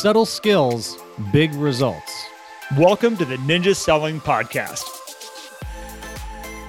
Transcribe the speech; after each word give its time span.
Subtle 0.00 0.24
skills, 0.24 0.96
big 1.30 1.52
results. 1.56 2.10
Welcome 2.78 3.18
to 3.18 3.26
the 3.26 3.36
Ninja 3.36 3.76
Selling 3.76 4.18
Podcast. 4.18 4.86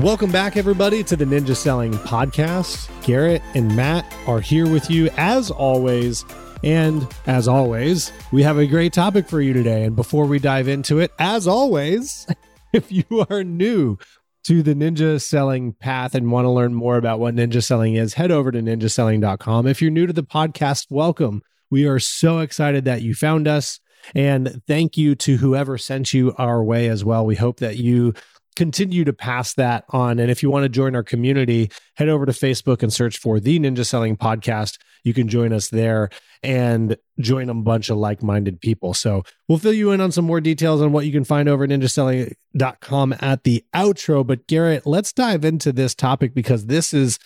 Welcome 0.02 0.34
back, 0.34 0.58
everybody, 0.58 1.02
to 1.06 1.16
the 1.16 1.24
Ninja 1.24 1.56
Selling 1.56 1.94
Podcast. 1.94 2.90
Garrett 3.06 3.42
and 3.54 3.74
Matt 3.74 4.06
are 4.28 4.42
here 4.42 4.70
with 4.70 4.92
you 4.92 5.10
as 5.16 5.50
always. 5.50 6.26
And 6.62 7.08
as 7.26 7.48
always, 7.48 8.12
we 8.34 8.44
have 8.44 8.58
a 8.58 8.68
great 8.68 8.92
topic 8.92 9.30
for 9.30 9.40
you 9.40 9.54
today. 9.54 9.86
And 9.86 9.96
before 9.96 10.26
we 10.26 10.38
dive 10.38 10.68
into 10.68 11.00
it, 11.00 11.14
as 11.18 11.48
always, 11.48 12.28
if 12.74 12.92
you 12.92 13.26
are 13.30 13.46
new 13.46 13.98
to 14.44 14.62
the 14.62 14.74
ninja 14.74 15.22
selling 15.22 15.72
path 15.72 16.16
and 16.16 16.34
want 16.34 16.44
to 16.44 16.50
learn 16.50 16.74
more 16.74 16.98
about 16.98 17.22
what 17.22 17.36
ninja 17.36 17.64
selling 17.64 17.94
is, 17.94 18.16
head 18.16 18.30
over 18.32 18.52
to 18.52 18.60
ninjaselling.com. 18.60 19.68
If 19.68 19.82
you're 19.82 19.90
new 19.90 20.06
to 20.06 20.12
the 20.12 20.22
podcast, 20.22 20.88
welcome. 20.90 21.44
We 21.72 21.88
are 21.88 22.00
so 22.00 22.40
excited 22.40 22.86
that 22.86 23.02
you 23.02 23.16
found 23.16 23.48
us. 23.48 23.80
And 24.14 24.62
thank 24.68 24.98
you 24.98 25.16
to 25.16 25.38
whoever 25.38 25.78
sent 25.78 26.14
you 26.14 26.34
our 26.38 26.64
way 26.64 26.90
as 26.90 27.06
well. 27.06 27.26
We 27.26 27.36
hope 27.36 27.60
that 27.60 27.78
you 27.78 28.14
continue 28.56 29.06
to 29.06 29.14
pass 29.14 29.54
that 29.54 29.86
on. 29.90 30.20
And 30.20 30.30
if 30.30 30.44
you 30.44 30.50
want 30.50 30.64
to 30.64 30.70
join 30.70 30.96
our 30.96 31.04
community, 31.04 31.72
head 31.96 32.10
over 32.10 32.26
to 32.26 32.32
Facebook 32.32 32.84
and 32.84 32.92
search 32.92 33.18
for 33.18 33.40
the 33.40 33.60
Ninja 33.60 33.86
Selling 33.86 34.18
Podcast. 34.18 34.78
You 35.04 35.14
can 35.14 35.28
join 35.28 35.54
us 35.54 35.70
there 35.70 36.10
and 36.44 36.98
join 37.20 37.50
a 37.50 37.54
bunch 37.54 37.90
of 37.90 37.98
like 37.98 38.22
minded 38.22 38.60
people. 38.60 38.94
So 38.94 39.24
we'll 39.48 39.58
fill 39.58 39.74
you 39.74 39.92
in 39.92 40.02
on 40.02 40.12
some 40.12 40.26
more 40.26 40.42
details 40.42 40.82
on 40.82 40.92
what 40.92 41.06
you 41.06 41.12
can 41.12 41.24
find 41.24 41.48
over 41.48 41.64
at 41.64 41.70
ninjaselling.com 41.70 43.16
at 43.20 43.44
the 43.44 43.64
outro. 43.74 44.26
But 44.26 44.48
Garrett, 44.48 44.86
let's 44.86 45.14
dive 45.14 45.46
into 45.46 45.72
this 45.72 45.96
topic 45.96 46.34
because 46.34 46.66
this 46.66 46.94
is 46.94 47.20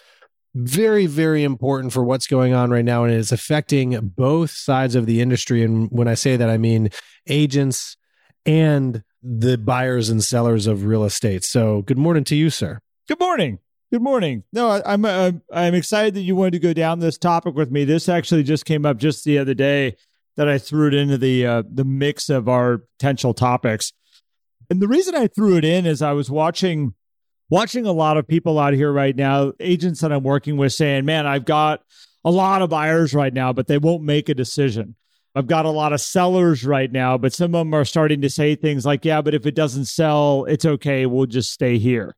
very, 0.56 1.06
very 1.06 1.44
important 1.44 1.92
for 1.92 2.04
what's 2.04 2.28
going 2.28 2.54
on 2.54 2.72
right 2.72 2.86
now. 2.86 3.04
And 3.04 3.14
it 3.14 3.18
is 3.18 3.34
affecting 3.34 4.00
both 4.16 4.52
sides 4.52 4.96
of 4.96 5.06
the 5.06 5.22
industry. 5.22 5.62
And 5.64 5.90
when 5.92 6.08
I 6.08 6.14
say 6.14 6.38
that, 6.38 6.50
I 6.50 6.58
mean 6.58 6.90
agents 7.28 7.98
and 8.46 9.04
the 9.22 9.58
buyers 9.58 10.10
and 10.10 10.24
sellers 10.24 10.66
of 10.66 10.86
real 10.86 11.04
estate. 11.04 11.44
So, 11.44 11.82
good 11.82 11.98
morning 11.98 12.24
to 12.26 12.36
you, 12.36 12.50
sir. 12.50 12.80
Good 13.08 13.20
morning. 13.20 13.60
Good 13.92 14.02
morning. 14.02 14.44
No, 14.54 14.70
I, 14.70 14.94
am 14.94 15.06
uh, 15.06 15.32
I'm 15.52 15.76
excited 15.76 16.14
that 16.16 16.22
you 16.22 16.36
wanted 16.36 16.52
to 16.52 16.60
go 16.60 16.74
down 16.74 17.00
this 17.00 17.18
topic 17.18 17.54
with 17.54 17.72
me. 17.72 17.84
This 17.84 18.08
actually 18.08 18.44
just 18.44 18.66
came 18.66 18.86
up 18.86 18.98
just 18.98 19.26
the 19.26 19.38
other 19.38 19.54
day 19.54 19.96
that 20.38 20.48
I 20.48 20.58
threw 20.58 20.88
it 20.88 20.94
into 20.94 21.18
the 21.18 21.46
uh, 21.46 21.64
the 21.70 21.86
mix 21.86 22.30
of 22.30 22.48
our 22.48 22.80
potential 22.98 23.34
topics. 23.34 23.94
And 24.70 24.82
the 24.82 24.88
reason 24.88 25.16
I 25.16 25.28
threw 25.28 25.58
it 25.58 25.66
in 25.66 25.86
is 25.86 26.02
I 26.02 26.14
was 26.14 26.30
watching 26.30 26.94
watching 27.50 27.86
a 27.86 27.92
lot 27.92 28.18
of 28.18 28.28
people 28.28 28.60
out 28.60 28.74
here 28.74 28.92
right 28.92 29.16
now, 29.16 29.54
agents 29.60 30.02
that 30.02 30.12
I'm 30.12 30.24
working 30.24 30.58
with 30.58 30.74
saying, 30.74 31.06
"Man, 31.06 31.28
I've 31.28 31.46
got 31.46 31.82
a 32.24 32.32
lot 32.32 32.62
of 32.62 32.70
buyers 32.70 33.14
right 33.14 33.34
now, 33.34 33.54
but 33.54 33.68
they 33.68 33.78
won't 33.78 34.04
make 34.04 34.30
a 34.30 34.34
decision." 34.34 34.96
I've 35.38 35.48
got 35.48 35.66
a 35.66 35.70
lot 35.70 35.92
of 35.92 36.00
sellers 36.00 36.64
right 36.64 36.90
now, 36.90 37.18
but 37.18 37.34
some 37.34 37.54
of 37.54 37.60
them 37.60 37.74
are 37.74 37.84
starting 37.84 38.22
to 38.22 38.30
say 38.30 38.56
things 38.56 38.86
like, 38.86 39.04
yeah, 39.04 39.22
but 39.22 39.34
if 39.34 39.46
it 39.46 39.54
doesn't 39.54 39.86
sell, 39.86 40.46
it's 40.46 40.64
okay. 40.64 41.06
We'll 41.06 41.26
just 41.26 41.52
stay 41.52 41.78
here. 41.78 42.16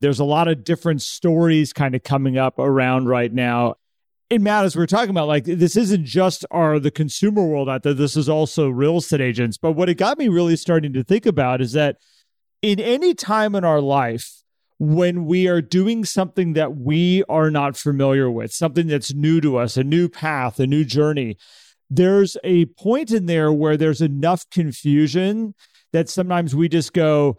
There's 0.00 0.18
a 0.18 0.24
lot 0.24 0.48
of 0.48 0.64
different 0.64 1.02
stories 1.02 1.74
kind 1.74 1.94
of 1.94 2.02
coming 2.02 2.38
up 2.38 2.58
around 2.58 3.06
right 3.06 3.32
now. 3.32 3.74
And 4.30 4.42
Matt, 4.42 4.64
as 4.64 4.74
we 4.74 4.82
are 4.82 4.86
talking 4.86 5.10
about, 5.10 5.28
like 5.28 5.44
this 5.44 5.76
isn't 5.76 6.06
just 6.06 6.46
our 6.50 6.78
the 6.78 6.90
consumer 6.90 7.44
world 7.46 7.68
out 7.68 7.82
there. 7.82 7.92
This 7.92 8.16
is 8.16 8.30
also 8.30 8.70
real 8.70 8.96
estate 8.96 9.20
agents. 9.20 9.58
But 9.58 9.72
what 9.72 9.90
it 9.90 9.96
got 9.96 10.16
me 10.16 10.28
really 10.28 10.56
starting 10.56 10.94
to 10.94 11.04
think 11.04 11.26
about 11.26 11.60
is 11.60 11.72
that 11.72 11.98
in 12.62 12.80
any 12.80 13.14
time 13.14 13.54
in 13.54 13.64
our 13.64 13.82
life 13.82 14.42
when 14.78 15.24
we 15.26 15.46
are 15.46 15.62
doing 15.62 16.04
something 16.04 16.54
that 16.54 16.76
we 16.76 17.22
are 17.28 17.50
not 17.50 17.76
familiar 17.76 18.30
with, 18.30 18.52
something 18.52 18.86
that's 18.86 19.14
new 19.14 19.40
to 19.40 19.56
us, 19.56 19.76
a 19.76 19.84
new 19.84 20.08
path, 20.08 20.58
a 20.58 20.66
new 20.66 20.84
journey, 20.84 21.36
there's 21.90 22.36
a 22.42 22.66
point 22.66 23.12
in 23.12 23.26
there 23.26 23.52
where 23.52 23.76
there's 23.76 24.00
enough 24.00 24.48
confusion 24.50 25.54
that 25.92 26.08
sometimes 26.08 26.54
we 26.54 26.68
just 26.68 26.92
go, 26.92 27.38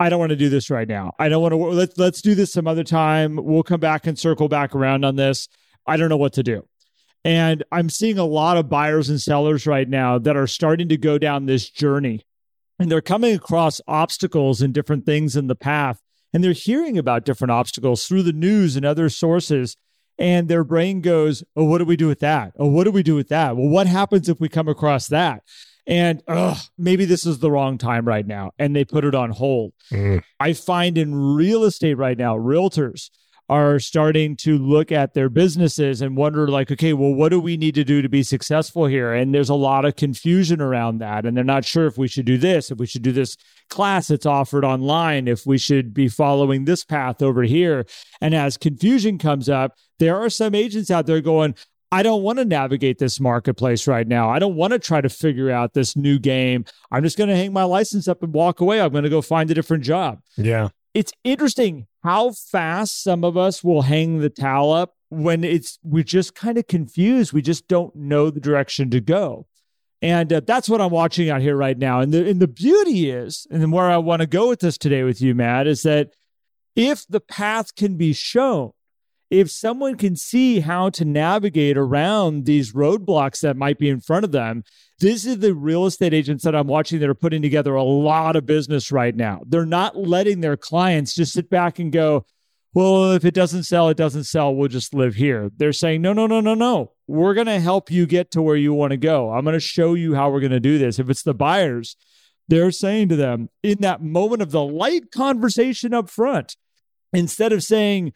I 0.00 0.08
don't 0.08 0.18
want 0.18 0.30
to 0.30 0.36
do 0.36 0.48
this 0.48 0.70
right 0.70 0.88
now. 0.88 1.12
I 1.18 1.28
don't 1.28 1.42
want 1.42 1.52
to 1.52 1.58
let's 1.58 1.96
let's 1.96 2.22
do 2.22 2.34
this 2.34 2.52
some 2.52 2.66
other 2.66 2.82
time. 2.84 3.36
We'll 3.36 3.62
come 3.62 3.80
back 3.80 4.06
and 4.06 4.18
circle 4.18 4.48
back 4.48 4.74
around 4.74 5.04
on 5.04 5.16
this. 5.16 5.48
I 5.86 5.96
don't 5.96 6.08
know 6.08 6.16
what 6.16 6.32
to 6.34 6.42
do. 6.42 6.66
And 7.24 7.62
I'm 7.70 7.88
seeing 7.88 8.18
a 8.18 8.24
lot 8.24 8.56
of 8.56 8.68
buyers 8.68 9.08
and 9.08 9.20
sellers 9.20 9.66
right 9.66 9.88
now 9.88 10.18
that 10.18 10.36
are 10.36 10.48
starting 10.48 10.88
to 10.88 10.96
go 10.96 11.18
down 11.18 11.46
this 11.46 11.70
journey. 11.70 12.22
And 12.80 12.90
they're 12.90 13.00
coming 13.00 13.36
across 13.36 13.80
obstacles 13.86 14.60
and 14.60 14.74
different 14.74 15.06
things 15.06 15.36
in 15.36 15.46
the 15.46 15.54
path. 15.54 16.00
And 16.32 16.42
they're 16.42 16.52
hearing 16.52 16.96
about 16.96 17.24
different 17.24 17.50
obstacles 17.50 18.06
through 18.06 18.22
the 18.22 18.32
news 18.32 18.76
and 18.76 18.86
other 18.86 19.08
sources 19.08 19.76
and 20.18 20.48
their 20.48 20.64
brain 20.64 21.00
goes, 21.00 21.42
Oh, 21.56 21.64
what 21.64 21.78
do 21.78 21.84
we 21.84 21.96
do 21.96 22.06
with 22.06 22.20
that? 22.20 22.52
Oh, 22.58 22.68
what 22.68 22.84
do 22.84 22.90
we 22.90 23.02
do 23.02 23.14
with 23.14 23.28
that? 23.28 23.56
Well, 23.56 23.68
what 23.68 23.86
happens 23.86 24.28
if 24.28 24.40
we 24.40 24.48
come 24.48 24.68
across 24.68 25.08
that? 25.08 25.42
And 25.86 26.22
ugh, 26.28 26.58
maybe 26.78 27.04
this 27.04 27.26
is 27.26 27.40
the 27.40 27.50
wrong 27.50 27.76
time 27.76 28.06
right 28.06 28.26
now. 28.26 28.52
And 28.58 28.76
they 28.76 28.84
put 28.84 29.04
it 29.04 29.16
on 29.16 29.30
hold. 29.30 29.72
Mm. 29.90 30.22
I 30.38 30.52
find 30.52 30.96
in 30.96 31.14
real 31.14 31.64
estate 31.64 31.94
right 31.94 32.16
now, 32.16 32.36
realtors 32.36 33.10
are 33.52 33.78
starting 33.78 34.34
to 34.34 34.56
look 34.56 34.90
at 34.90 35.12
their 35.12 35.28
businesses 35.28 36.00
and 36.00 36.16
wonder 36.16 36.48
like 36.48 36.70
okay 36.70 36.94
well 36.94 37.12
what 37.12 37.28
do 37.28 37.38
we 37.38 37.58
need 37.58 37.74
to 37.74 37.84
do 37.84 38.00
to 38.00 38.08
be 38.08 38.22
successful 38.22 38.86
here 38.86 39.12
and 39.12 39.34
there's 39.34 39.50
a 39.50 39.54
lot 39.54 39.84
of 39.84 39.94
confusion 39.94 40.58
around 40.62 40.98
that 40.98 41.26
and 41.26 41.36
they're 41.36 41.44
not 41.44 41.62
sure 41.62 41.86
if 41.86 41.98
we 41.98 42.08
should 42.08 42.24
do 42.24 42.38
this 42.38 42.70
if 42.70 42.78
we 42.78 42.86
should 42.86 43.02
do 43.02 43.12
this 43.12 43.36
class 43.68 44.08
that's 44.08 44.24
offered 44.24 44.64
online 44.64 45.28
if 45.28 45.44
we 45.44 45.58
should 45.58 45.92
be 45.92 46.08
following 46.08 46.64
this 46.64 46.82
path 46.82 47.20
over 47.20 47.42
here 47.42 47.84
and 48.22 48.34
as 48.34 48.56
confusion 48.56 49.18
comes 49.18 49.50
up 49.50 49.76
there 49.98 50.16
are 50.16 50.30
some 50.30 50.54
agents 50.54 50.90
out 50.90 51.04
there 51.04 51.20
going 51.20 51.54
I 51.92 52.02
don't 52.02 52.22
want 52.22 52.38
to 52.38 52.46
navigate 52.46 52.98
this 52.98 53.20
marketplace 53.20 53.86
right 53.86 54.08
now. 54.08 54.30
I 54.30 54.38
don't 54.38 54.54
want 54.54 54.72
to 54.72 54.78
try 54.78 55.02
to 55.02 55.10
figure 55.10 55.50
out 55.50 55.74
this 55.74 55.94
new 55.94 56.18
game. 56.18 56.64
I'm 56.90 57.02
just 57.02 57.18
going 57.18 57.28
to 57.28 57.36
hang 57.36 57.52
my 57.52 57.64
license 57.64 58.08
up 58.08 58.22
and 58.22 58.32
walk 58.32 58.60
away. 58.62 58.80
I'm 58.80 58.92
going 58.92 59.04
to 59.04 59.10
go 59.10 59.20
find 59.20 59.50
a 59.50 59.54
different 59.54 59.84
job. 59.84 60.22
Yeah. 60.38 60.70
It's 60.94 61.12
interesting 61.24 61.86
how 62.02 62.32
fast 62.32 63.02
some 63.02 63.24
of 63.24 63.36
us 63.36 63.64
will 63.64 63.82
hang 63.82 64.18
the 64.18 64.30
towel 64.30 64.72
up 64.72 64.94
when 65.08 65.44
it's 65.44 65.78
we're 65.82 66.02
just 66.02 66.34
kind 66.34 66.58
of 66.58 66.66
confused. 66.66 67.32
We 67.32 67.42
just 67.42 67.68
don't 67.68 67.94
know 67.94 68.30
the 68.30 68.40
direction 68.40 68.90
to 68.90 69.00
go. 69.00 69.46
And 70.02 70.32
uh, 70.32 70.40
that's 70.44 70.68
what 70.68 70.80
I'm 70.80 70.90
watching 70.90 71.30
out 71.30 71.40
here 71.40 71.56
right 71.56 71.78
now. 71.78 72.00
And 72.00 72.12
the 72.12 72.28
and 72.28 72.40
the 72.40 72.48
beauty 72.48 73.10
is, 73.10 73.46
and 73.50 73.72
where 73.72 73.90
I 73.90 73.98
want 73.98 74.20
to 74.20 74.26
go 74.26 74.48
with 74.48 74.60
this 74.60 74.76
today 74.76 75.04
with 75.04 75.22
you, 75.22 75.34
Matt, 75.34 75.66
is 75.66 75.82
that 75.82 76.10
if 76.74 77.06
the 77.06 77.20
path 77.20 77.74
can 77.74 77.96
be 77.96 78.12
shown, 78.12 78.72
if 79.32 79.50
someone 79.50 79.96
can 79.96 80.14
see 80.14 80.60
how 80.60 80.90
to 80.90 81.06
navigate 81.06 81.78
around 81.78 82.44
these 82.44 82.74
roadblocks 82.74 83.40
that 83.40 83.56
might 83.56 83.78
be 83.78 83.88
in 83.88 83.98
front 83.98 84.26
of 84.26 84.30
them, 84.30 84.62
this 85.00 85.24
is 85.24 85.38
the 85.38 85.54
real 85.54 85.86
estate 85.86 86.12
agents 86.12 86.44
that 86.44 86.54
I'm 86.54 86.66
watching 86.66 87.00
that 87.00 87.08
are 87.08 87.14
putting 87.14 87.40
together 87.40 87.74
a 87.74 87.82
lot 87.82 88.36
of 88.36 88.44
business 88.44 88.92
right 88.92 89.16
now. 89.16 89.40
They're 89.46 89.64
not 89.64 89.96
letting 89.96 90.42
their 90.42 90.58
clients 90.58 91.14
just 91.14 91.32
sit 91.32 91.48
back 91.48 91.78
and 91.78 91.90
go, 91.90 92.26
well, 92.74 93.12
if 93.12 93.24
it 93.24 93.32
doesn't 93.32 93.62
sell, 93.62 93.88
it 93.88 93.96
doesn't 93.96 94.24
sell. 94.24 94.54
We'll 94.54 94.68
just 94.68 94.92
live 94.92 95.14
here. 95.14 95.50
They're 95.56 95.72
saying, 95.72 96.02
no, 96.02 96.12
no, 96.12 96.26
no, 96.26 96.40
no, 96.40 96.52
no. 96.52 96.92
We're 97.06 97.32
going 97.32 97.46
to 97.46 97.58
help 97.58 97.90
you 97.90 98.04
get 98.04 98.32
to 98.32 98.42
where 98.42 98.56
you 98.56 98.74
want 98.74 98.90
to 98.90 98.98
go. 98.98 99.32
I'm 99.32 99.44
going 99.44 99.54
to 99.54 99.60
show 99.60 99.94
you 99.94 100.14
how 100.14 100.28
we're 100.28 100.40
going 100.40 100.52
to 100.52 100.60
do 100.60 100.76
this. 100.76 100.98
If 100.98 101.08
it's 101.08 101.22
the 101.22 101.32
buyers, 101.32 101.96
they're 102.48 102.70
saying 102.70 103.08
to 103.08 103.16
them 103.16 103.48
in 103.62 103.78
that 103.80 104.02
moment 104.02 104.42
of 104.42 104.50
the 104.50 104.62
light 104.62 105.10
conversation 105.10 105.94
up 105.94 106.10
front, 106.10 106.54
instead 107.14 107.52
of 107.52 107.62
saying, 107.62 108.12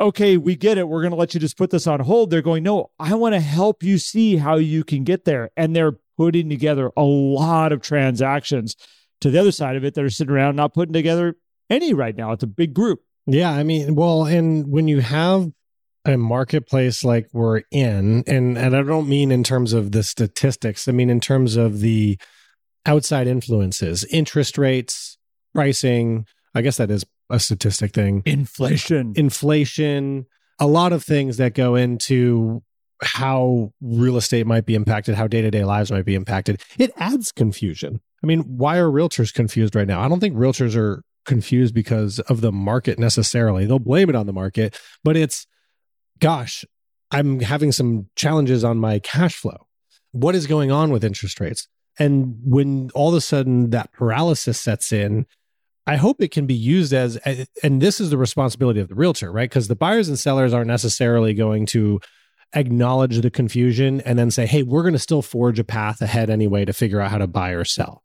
okay, 0.00 0.36
we 0.36 0.56
get 0.56 0.78
it. 0.78 0.88
We're 0.88 1.02
going 1.02 1.12
to 1.12 1.16
let 1.16 1.34
you 1.34 1.40
just 1.40 1.56
put 1.56 1.70
this 1.70 1.86
on 1.86 2.00
hold. 2.00 2.30
They're 2.30 2.42
going, 2.42 2.62
no, 2.62 2.90
I 2.98 3.14
want 3.14 3.34
to 3.34 3.40
help 3.40 3.82
you 3.82 3.98
see 3.98 4.36
how 4.36 4.56
you 4.56 4.84
can 4.84 5.04
get 5.04 5.24
there. 5.24 5.50
And 5.56 5.74
they're 5.74 5.98
putting 6.16 6.48
together 6.48 6.90
a 6.96 7.02
lot 7.02 7.72
of 7.72 7.80
transactions 7.80 8.76
to 9.20 9.30
the 9.30 9.38
other 9.38 9.52
side 9.52 9.76
of 9.76 9.84
it 9.84 9.94
that 9.94 10.04
are 10.04 10.10
sitting 10.10 10.34
around 10.34 10.56
not 10.56 10.74
putting 10.74 10.92
together 10.92 11.36
any 11.70 11.94
right 11.94 12.16
now. 12.16 12.32
It's 12.32 12.44
a 12.44 12.48
big 12.48 12.74
group. 12.74 13.00
Yeah. 13.26 13.50
I 13.50 13.62
mean, 13.62 13.94
well, 13.94 14.24
and 14.24 14.68
when 14.68 14.86
you 14.88 15.00
have 15.00 15.50
a 16.04 16.16
marketplace 16.16 17.02
like 17.02 17.28
we're 17.32 17.62
in, 17.70 18.24
and, 18.26 18.58
and 18.58 18.76
I 18.76 18.82
don't 18.82 19.08
mean 19.08 19.32
in 19.32 19.42
terms 19.42 19.72
of 19.72 19.92
the 19.92 20.02
statistics, 20.02 20.86
I 20.88 20.92
mean 20.92 21.08
in 21.08 21.20
terms 21.20 21.56
of 21.56 21.80
the 21.80 22.18
outside 22.86 23.26
influences, 23.26 24.04
interest 24.10 24.58
rates, 24.58 25.16
pricing. 25.54 26.26
I 26.54 26.62
guess 26.62 26.76
that 26.76 26.90
is 26.90 27.04
a 27.34 27.38
statistic 27.38 27.92
thing. 27.92 28.22
Inflation. 28.24 29.12
Inflation. 29.16 30.26
A 30.58 30.66
lot 30.66 30.92
of 30.92 31.02
things 31.02 31.36
that 31.38 31.54
go 31.54 31.74
into 31.74 32.62
how 33.02 33.72
real 33.80 34.16
estate 34.16 34.46
might 34.46 34.66
be 34.66 34.74
impacted, 34.74 35.14
how 35.14 35.26
day 35.26 35.42
to 35.42 35.50
day 35.50 35.64
lives 35.64 35.90
might 35.90 36.04
be 36.04 36.14
impacted. 36.14 36.62
It 36.78 36.92
adds 36.96 37.32
confusion. 37.32 38.00
I 38.22 38.26
mean, 38.26 38.40
why 38.40 38.78
are 38.78 38.88
realtors 38.88 39.34
confused 39.34 39.74
right 39.74 39.86
now? 39.86 40.00
I 40.00 40.08
don't 40.08 40.20
think 40.20 40.36
realtors 40.36 40.76
are 40.76 41.02
confused 41.26 41.74
because 41.74 42.20
of 42.20 42.40
the 42.40 42.52
market 42.52 42.98
necessarily. 42.98 43.66
They'll 43.66 43.78
blame 43.78 44.08
it 44.08 44.16
on 44.16 44.26
the 44.26 44.32
market, 44.32 44.78
but 45.02 45.16
it's, 45.16 45.46
gosh, 46.20 46.64
I'm 47.10 47.40
having 47.40 47.72
some 47.72 48.08
challenges 48.16 48.64
on 48.64 48.78
my 48.78 48.98
cash 48.98 49.34
flow. 49.36 49.66
What 50.12 50.34
is 50.34 50.46
going 50.46 50.70
on 50.70 50.90
with 50.90 51.04
interest 51.04 51.40
rates? 51.40 51.68
And 51.98 52.36
when 52.44 52.90
all 52.94 53.10
of 53.10 53.14
a 53.14 53.20
sudden 53.20 53.70
that 53.70 53.92
paralysis 53.92 54.58
sets 54.58 54.92
in, 54.92 55.26
I 55.86 55.96
hope 55.96 56.22
it 56.22 56.30
can 56.30 56.46
be 56.46 56.54
used 56.54 56.94
as, 56.94 57.16
and 57.62 57.82
this 57.82 58.00
is 58.00 58.10
the 58.10 58.16
responsibility 58.16 58.80
of 58.80 58.88
the 58.88 58.94
realtor, 58.94 59.30
right? 59.30 59.48
Because 59.48 59.68
the 59.68 59.76
buyers 59.76 60.08
and 60.08 60.18
sellers 60.18 60.54
aren't 60.54 60.68
necessarily 60.68 61.34
going 61.34 61.66
to 61.66 62.00
acknowledge 62.54 63.20
the 63.20 63.30
confusion 63.30 64.00
and 64.02 64.18
then 64.18 64.30
say, 64.30 64.46
hey, 64.46 64.62
we're 64.62 64.82
going 64.82 64.94
to 64.94 64.98
still 64.98 65.22
forge 65.22 65.58
a 65.58 65.64
path 65.64 66.00
ahead 66.00 66.30
anyway 66.30 66.64
to 66.64 66.72
figure 66.72 67.00
out 67.00 67.10
how 67.10 67.18
to 67.18 67.26
buy 67.26 67.50
or 67.50 67.64
sell. 67.64 68.02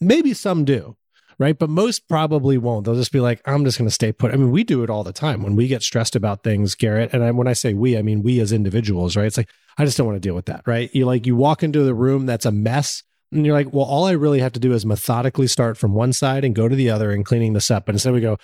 Maybe 0.00 0.34
some 0.34 0.64
do, 0.64 0.96
right? 1.38 1.56
But 1.56 1.70
most 1.70 2.08
probably 2.08 2.58
won't. 2.58 2.84
They'll 2.84 2.96
just 2.96 3.12
be 3.12 3.20
like, 3.20 3.40
I'm 3.46 3.64
just 3.64 3.78
going 3.78 3.88
to 3.88 3.94
stay 3.94 4.10
put. 4.10 4.32
I 4.32 4.36
mean, 4.36 4.50
we 4.50 4.64
do 4.64 4.82
it 4.82 4.90
all 4.90 5.04
the 5.04 5.12
time 5.12 5.42
when 5.42 5.54
we 5.54 5.68
get 5.68 5.82
stressed 5.82 6.16
about 6.16 6.42
things, 6.42 6.74
Garrett. 6.74 7.12
And 7.12 7.22
I, 7.22 7.30
when 7.30 7.46
I 7.46 7.52
say 7.52 7.74
we, 7.74 7.96
I 7.96 8.02
mean 8.02 8.22
we 8.22 8.40
as 8.40 8.52
individuals, 8.52 9.16
right? 9.16 9.26
It's 9.26 9.36
like, 9.36 9.50
I 9.78 9.84
just 9.84 9.96
don't 9.96 10.06
want 10.06 10.16
to 10.16 10.26
deal 10.26 10.34
with 10.34 10.46
that, 10.46 10.62
right? 10.66 10.92
You 10.92 11.06
like, 11.06 11.26
you 11.26 11.36
walk 11.36 11.62
into 11.62 11.84
the 11.84 11.94
room 11.94 12.26
that's 12.26 12.46
a 12.46 12.50
mess 12.50 13.04
and 13.32 13.46
you're 13.46 13.54
like, 13.54 13.72
well, 13.72 13.84
all 13.84 14.06
I 14.06 14.12
really 14.12 14.40
have 14.40 14.52
to 14.52 14.60
do 14.60 14.72
is 14.72 14.84
methodically 14.84 15.46
start 15.46 15.76
from 15.76 15.94
one 15.94 16.12
side 16.12 16.44
and 16.44 16.54
go 16.54 16.68
to 16.68 16.74
the 16.74 16.90
other 16.90 17.12
and 17.12 17.24
cleaning 17.24 17.52
this 17.52 17.70
up. 17.70 17.86
But 17.86 17.94
instead 17.94 18.12
we 18.12 18.20
go, 18.20 18.38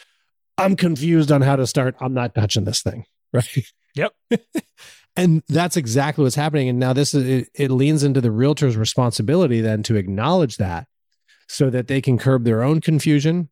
I'm 0.59 0.77
confused 0.77 1.33
on 1.33 1.43
how 1.43 1.57
to 1.57 1.67
start. 1.67 1.97
I'm 2.01 2.15
not 2.15 2.35
touching 2.35 2.65
this 2.65 2.83
thing. 2.83 3.05
Right. 3.33 3.67
Yep. 3.97 4.13
and 5.17 5.43
that's 5.49 5.77
exactly 5.77 6.23
what's 6.23 6.37
happening. 6.37 6.69
And 6.69 6.79
now 6.79 6.93
this 6.93 7.13
is, 7.13 7.29
it, 7.29 7.49
it 7.55 7.71
leans 7.71 8.03
into 8.03 8.21
the 8.21 8.31
realtor's 8.31 8.77
responsibility 8.77 9.61
then 9.61 9.83
to 9.83 9.97
acknowledge 9.97 10.57
that 10.57 10.87
so 11.49 11.69
that 11.69 11.89
they 11.89 12.01
can 12.01 12.19
curb 12.19 12.45
their 12.45 12.63
own 12.63 12.81
confusion 12.81 13.51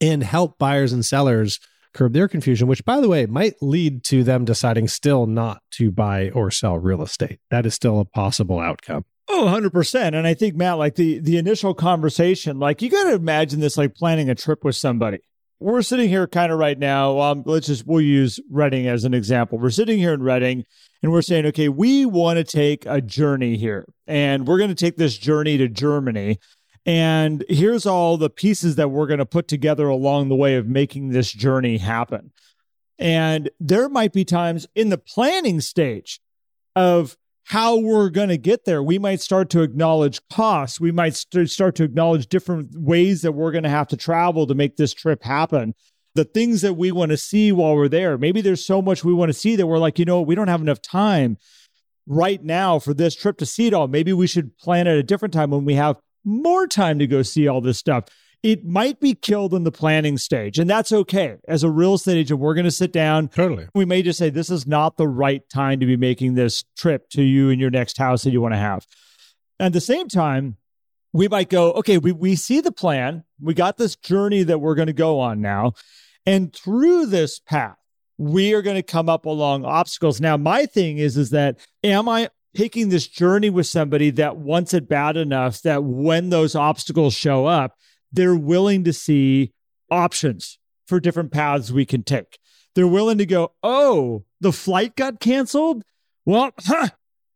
and 0.00 0.24
help 0.24 0.58
buyers 0.58 0.92
and 0.92 1.04
sellers 1.04 1.60
curb 1.92 2.12
their 2.12 2.28
confusion, 2.28 2.66
which, 2.66 2.84
by 2.84 3.00
the 3.00 3.08
way, 3.08 3.26
might 3.26 3.54
lead 3.60 4.02
to 4.04 4.24
them 4.24 4.44
deciding 4.44 4.88
still 4.88 5.26
not 5.26 5.62
to 5.72 5.90
buy 5.90 6.30
or 6.30 6.50
sell 6.50 6.78
real 6.78 7.02
estate. 7.02 7.38
That 7.50 7.66
is 7.66 7.74
still 7.74 8.00
a 8.00 8.04
possible 8.04 8.58
outcome. 8.58 9.04
Oh, 9.32 9.44
100%. 9.46 10.14
And 10.14 10.26
I 10.26 10.34
think, 10.34 10.56
Matt, 10.56 10.78
like 10.78 10.96
the, 10.96 11.20
the 11.20 11.36
initial 11.36 11.72
conversation, 11.72 12.58
like 12.58 12.82
you 12.82 12.90
got 12.90 13.04
to 13.04 13.14
imagine 13.14 13.60
this 13.60 13.78
like 13.78 13.94
planning 13.94 14.28
a 14.28 14.34
trip 14.34 14.64
with 14.64 14.74
somebody. 14.74 15.18
We're 15.60 15.82
sitting 15.82 16.08
here 16.08 16.26
kind 16.26 16.50
of 16.50 16.58
right 16.58 16.76
now. 16.76 17.20
Um, 17.20 17.44
let's 17.46 17.68
just, 17.68 17.86
we'll 17.86 18.00
use 18.00 18.40
Reading 18.50 18.88
as 18.88 19.04
an 19.04 19.14
example. 19.14 19.58
We're 19.58 19.70
sitting 19.70 19.98
here 19.98 20.12
in 20.12 20.22
Reading 20.22 20.64
and 21.00 21.12
we're 21.12 21.22
saying, 21.22 21.46
okay, 21.46 21.68
we 21.68 22.04
want 22.06 22.38
to 22.38 22.44
take 22.44 22.84
a 22.86 23.00
journey 23.00 23.56
here 23.56 23.86
and 24.08 24.48
we're 24.48 24.58
going 24.58 24.70
to 24.70 24.74
take 24.74 24.96
this 24.96 25.16
journey 25.16 25.58
to 25.58 25.68
Germany. 25.68 26.38
And 26.84 27.44
here's 27.48 27.86
all 27.86 28.16
the 28.16 28.30
pieces 28.30 28.74
that 28.76 28.88
we're 28.88 29.06
going 29.06 29.18
to 29.18 29.26
put 29.26 29.46
together 29.46 29.86
along 29.86 30.28
the 30.28 30.34
way 30.34 30.56
of 30.56 30.66
making 30.66 31.10
this 31.10 31.30
journey 31.30 31.78
happen. 31.78 32.32
And 32.98 33.48
there 33.60 33.88
might 33.88 34.12
be 34.12 34.24
times 34.24 34.66
in 34.74 34.88
the 34.88 34.98
planning 34.98 35.60
stage 35.60 36.20
of 36.74 37.16
how 37.50 37.76
we're 37.76 38.10
going 38.10 38.28
to 38.28 38.38
get 38.38 38.64
there. 38.64 38.80
We 38.80 38.96
might 38.96 39.20
start 39.20 39.50
to 39.50 39.62
acknowledge 39.62 40.20
costs. 40.32 40.80
We 40.80 40.92
might 40.92 41.16
st- 41.16 41.50
start 41.50 41.74
to 41.74 41.82
acknowledge 41.82 42.28
different 42.28 42.68
ways 42.76 43.22
that 43.22 43.32
we're 43.32 43.50
going 43.50 43.64
to 43.64 43.68
have 43.68 43.88
to 43.88 43.96
travel 43.96 44.46
to 44.46 44.54
make 44.54 44.76
this 44.76 44.94
trip 44.94 45.24
happen. 45.24 45.74
The 46.14 46.24
things 46.24 46.60
that 46.60 46.74
we 46.74 46.92
want 46.92 47.10
to 47.10 47.16
see 47.16 47.50
while 47.50 47.74
we're 47.74 47.88
there. 47.88 48.16
Maybe 48.16 48.40
there's 48.40 48.64
so 48.64 48.80
much 48.80 49.02
we 49.02 49.12
want 49.12 49.30
to 49.30 49.38
see 49.38 49.56
that 49.56 49.66
we're 49.66 49.78
like, 49.78 49.98
you 49.98 50.04
know, 50.04 50.22
we 50.22 50.36
don't 50.36 50.46
have 50.46 50.60
enough 50.60 50.80
time 50.80 51.38
right 52.06 52.40
now 52.40 52.78
for 52.78 52.94
this 52.94 53.16
trip 53.16 53.36
to 53.38 53.46
see 53.46 53.66
it 53.66 53.74
all. 53.74 53.88
Maybe 53.88 54.12
we 54.12 54.28
should 54.28 54.56
plan 54.56 54.86
at 54.86 54.96
a 54.96 55.02
different 55.02 55.34
time 55.34 55.50
when 55.50 55.64
we 55.64 55.74
have 55.74 55.96
more 56.24 56.68
time 56.68 57.00
to 57.00 57.06
go 57.08 57.22
see 57.22 57.48
all 57.48 57.60
this 57.60 57.78
stuff 57.78 58.04
it 58.42 58.64
might 58.64 59.00
be 59.00 59.14
killed 59.14 59.52
in 59.52 59.64
the 59.64 59.72
planning 59.72 60.16
stage. 60.16 60.58
And 60.58 60.68
that's 60.68 60.92
okay. 60.92 61.36
As 61.46 61.62
a 61.62 61.70
real 61.70 61.94
estate 61.94 62.16
agent, 62.16 62.40
we're 62.40 62.54
going 62.54 62.64
to 62.64 62.70
sit 62.70 62.92
down. 62.92 63.28
Totally. 63.28 63.68
We 63.74 63.84
may 63.84 64.02
just 64.02 64.18
say, 64.18 64.30
this 64.30 64.50
is 64.50 64.66
not 64.66 64.96
the 64.96 65.08
right 65.08 65.42
time 65.52 65.80
to 65.80 65.86
be 65.86 65.96
making 65.96 66.34
this 66.34 66.64
trip 66.76 67.10
to 67.10 67.22
you 67.22 67.50
and 67.50 67.60
your 67.60 67.70
next 67.70 67.98
house 67.98 68.22
that 68.22 68.30
you 68.30 68.40
want 68.40 68.54
to 68.54 68.58
have. 68.58 68.86
At 69.58 69.74
the 69.74 69.80
same 69.80 70.08
time, 70.08 70.56
we 71.12 71.28
might 71.28 71.50
go, 71.50 71.72
okay, 71.72 71.98
we, 71.98 72.12
we 72.12 72.34
see 72.36 72.60
the 72.60 72.72
plan. 72.72 73.24
We 73.40 73.52
got 73.52 73.76
this 73.76 73.96
journey 73.96 74.42
that 74.44 74.58
we're 74.58 74.74
going 74.74 74.86
to 74.86 74.92
go 74.92 75.20
on 75.20 75.42
now. 75.42 75.72
And 76.24 76.54
through 76.54 77.06
this 77.06 77.40
path, 77.40 77.76
we 78.16 78.54
are 78.54 78.62
going 78.62 78.76
to 78.76 78.82
come 78.82 79.08
up 79.08 79.26
along 79.26 79.64
obstacles. 79.64 80.20
Now, 80.20 80.36
my 80.36 80.66
thing 80.66 80.98
is, 80.98 81.16
is 81.16 81.30
that 81.30 81.58
am 81.82 82.08
I 82.08 82.30
taking 82.54 82.88
this 82.88 83.06
journey 83.06 83.50
with 83.50 83.66
somebody 83.66 84.10
that 84.10 84.36
wants 84.36 84.74
it 84.74 84.88
bad 84.88 85.16
enough 85.16 85.62
that 85.62 85.84
when 85.84 86.30
those 86.30 86.54
obstacles 86.54 87.14
show 87.14 87.46
up, 87.46 87.76
they're 88.12 88.36
willing 88.36 88.84
to 88.84 88.92
see 88.92 89.52
options 89.90 90.58
for 90.86 91.00
different 91.00 91.32
paths 91.32 91.70
we 91.70 91.84
can 91.84 92.02
take. 92.02 92.38
They're 92.74 92.86
willing 92.86 93.18
to 93.18 93.26
go, 93.26 93.52
oh, 93.62 94.24
the 94.40 94.52
flight 94.52 94.96
got 94.96 95.20
canceled? 95.20 95.82
Well, 96.24 96.50
huh, 96.58 96.88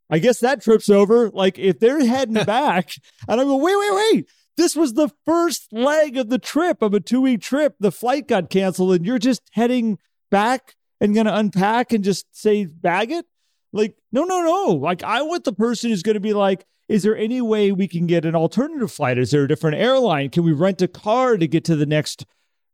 I 0.09 0.19
guess 0.19 0.39
that 0.39 0.61
trip's 0.61 0.89
over. 0.89 1.29
Like 1.29 1.57
if 1.59 1.79
they're 1.79 2.05
heading 2.05 2.33
back, 2.45 2.91
and 3.27 3.39
I 3.39 3.43
go, 3.43 3.57
wait, 3.57 3.77
wait, 3.77 3.93
wait. 3.93 4.29
This 4.57 4.75
was 4.75 4.93
the 4.93 5.09
first 5.25 5.73
leg 5.73 6.17
of 6.17 6.29
the 6.29 6.39
trip 6.39 6.81
of 6.81 6.93
a 6.93 6.99
two 6.99 7.21
week 7.21 7.41
trip. 7.41 7.75
The 7.79 7.91
flight 7.91 8.27
got 8.27 8.49
canceled, 8.49 8.93
and 8.93 9.05
you're 9.05 9.19
just 9.19 9.41
heading 9.51 9.97
back 10.31 10.75
and 11.01 11.13
going 11.13 11.25
to 11.25 11.35
unpack 11.35 11.91
and 11.91 12.03
just 12.03 12.25
say, 12.31 12.65
bag 12.65 13.11
it? 13.11 13.25
Like, 13.73 13.97
no, 14.11 14.23
no, 14.23 14.41
no. 14.41 14.73
Like, 14.75 15.03
I 15.03 15.21
want 15.23 15.43
the 15.43 15.53
person 15.53 15.89
who's 15.89 16.03
going 16.03 16.13
to 16.13 16.21
be 16.21 16.33
like, 16.33 16.65
is 16.87 17.03
there 17.03 17.17
any 17.17 17.41
way 17.41 17.71
we 17.71 17.87
can 17.87 18.05
get 18.05 18.25
an 18.25 18.35
alternative 18.35 18.91
flight? 18.91 19.17
Is 19.17 19.31
there 19.31 19.43
a 19.43 19.47
different 19.47 19.77
airline? 19.77 20.29
Can 20.29 20.43
we 20.43 20.51
rent 20.51 20.81
a 20.81 20.87
car 20.87 21.37
to 21.37 21.47
get 21.47 21.63
to 21.65 21.75
the 21.75 21.85
next 21.85 22.25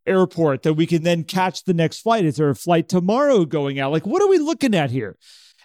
airport 0.06 0.62
that 0.62 0.74
we 0.74 0.86
can 0.86 1.02
then 1.02 1.24
catch 1.24 1.64
the 1.64 1.74
next 1.74 2.00
flight? 2.00 2.24
Is 2.24 2.36
there 2.36 2.50
a 2.50 2.54
flight 2.54 2.88
tomorrow 2.88 3.44
going 3.44 3.80
out? 3.80 3.92
Like, 3.92 4.06
what 4.06 4.22
are 4.22 4.28
we 4.28 4.38
looking 4.38 4.74
at 4.74 4.90
here? 4.90 5.16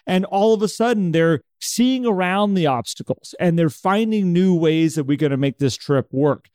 And 0.06 0.24
all 0.24 0.54
of 0.54 0.62
a 0.62 0.68
sudden, 0.68 1.12
they're 1.12 1.42
seeing 1.60 2.06
around 2.06 2.54
the 2.54 2.66
obstacles 2.66 3.34
and 3.38 3.58
they're 3.58 3.68
finding 3.68 4.32
new 4.32 4.54
ways 4.54 4.94
that 4.94 5.04
we're 5.04 5.18
going 5.18 5.32
to 5.32 5.36
make 5.36 5.58
this 5.58 5.76
trip 5.76 6.08
work. 6.10 6.48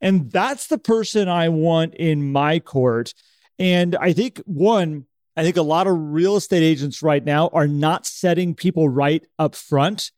And 0.00 0.30
that's 0.30 0.66
the 0.66 0.78
person 0.78 1.28
I 1.28 1.48
want 1.48 1.94
in 1.94 2.30
my 2.30 2.58
court. 2.58 3.14
And 3.58 3.96
I 3.96 4.12
think, 4.12 4.42
one, 4.44 5.06
I 5.36 5.42
think 5.42 5.56
a 5.56 5.62
lot 5.62 5.86
of 5.86 5.96
real 5.96 6.36
estate 6.36 6.62
agents 6.62 7.02
right 7.02 7.24
now 7.24 7.48
are 7.52 7.66
not 7.66 8.06
setting 8.06 8.54
people 8.54 8.88
right 8.88 9.24
up 9.38 9.54
front 9.54 10.10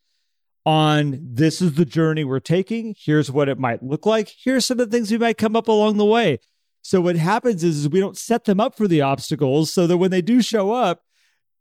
on 0.67 1.19
this 1.23 1.63
is 1.63 1.75
the 1.75 1.85
journey 1.85 2.25
we're 2.25 2.41
taking. 2.41 2.95
Here's 2.99 3.31
what 3.31 3.49
it 3.49 3.59
might 3.59 3.83
look 3.83 4.07
like. 4.07 4.33
Here's 4.43 4.67
some 4.67 4.79
of 4.81 4.91
the 4.91 4.97
things 4.97 5.11
we 5.11 5.19
might 5.19 5.39
come 5.39 5.57
up 5.57 5.69
along 5.69 5.97
the 5.97 6.05
way. 6.05 6.39
So 6.83 7.01
what 7.01 7.17
happens 7.17 7.63
is, 7.63 7.79
is 7.79 7.89
we 7.89 8.01
don't 8.01 8.17
set 8.17 8.45
them 8.45 8.61
up 8.61 8.77
for 8.77 8.89
the 8.89 9.03
obstacles 9.03 9.73
so 9.73 9.87
that 9.87 9.99
when 9.99 10.11
they 10.11 10.23
do 10.23 10.43
show 10.43 10.73
up, 10.73 11.03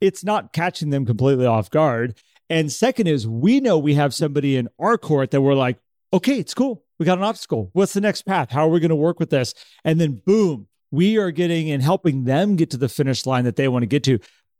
it's 0.01 0.23
not 0.23 0.53
catching 0.53 0.89
them 0.89 1.05
completely 1.05 1.45
off 1.45 1.69
guard. 1.69 2.17
And 2.49 2.71
second 2.71 3.07
is 3.07 3.27
we 3.27 3.59
know 3.59 3.77
we 3.77 3.95
have 3.95 4.13
somebody 4.13 4.55
in 4.55 4.69
our 4.79 4.97
court 4.97 5.31
that 5.31 5.41
we're 5.41 5.55
like, 5.55 5.77
okay, 6.13 6.39
it's 6.39 6.53
cool. 6.53 6.83
We 6.97 7.05
got 7.05 7.17
an 7.17 7.23
obstacle. 7.23 7.69
What's 7.73 7.93
the 7.93 8.01
next 8.01 8.23
path? 8.23 8.51
How 8.51 8.65
are 8.65 8.69
we 8.69 8.79
going 8.79 8.89
to 8.89 8.95
work 8.95 9.19
with 9.19 9.29
this? 9.29 9.53
And 9.83 9.99
then 9.99 10.21
boom, 10.25 10.67
we 10.91 11.17
are 11.17 11.31
getting 11.31 11.69
and 11.69 11.83
helping 11.83 12.23
them 12.23 12.55
get 12.55 12.71
to 12.71 12.77
the 12.77 12.89
finish 12.89 13.25
line 13.25 13.43
that 13.43 13.55
they 13.55 13.67
want 13.67 13.83
to 13.83 13.87
get 13.87 14.03
to. 14.05 14.19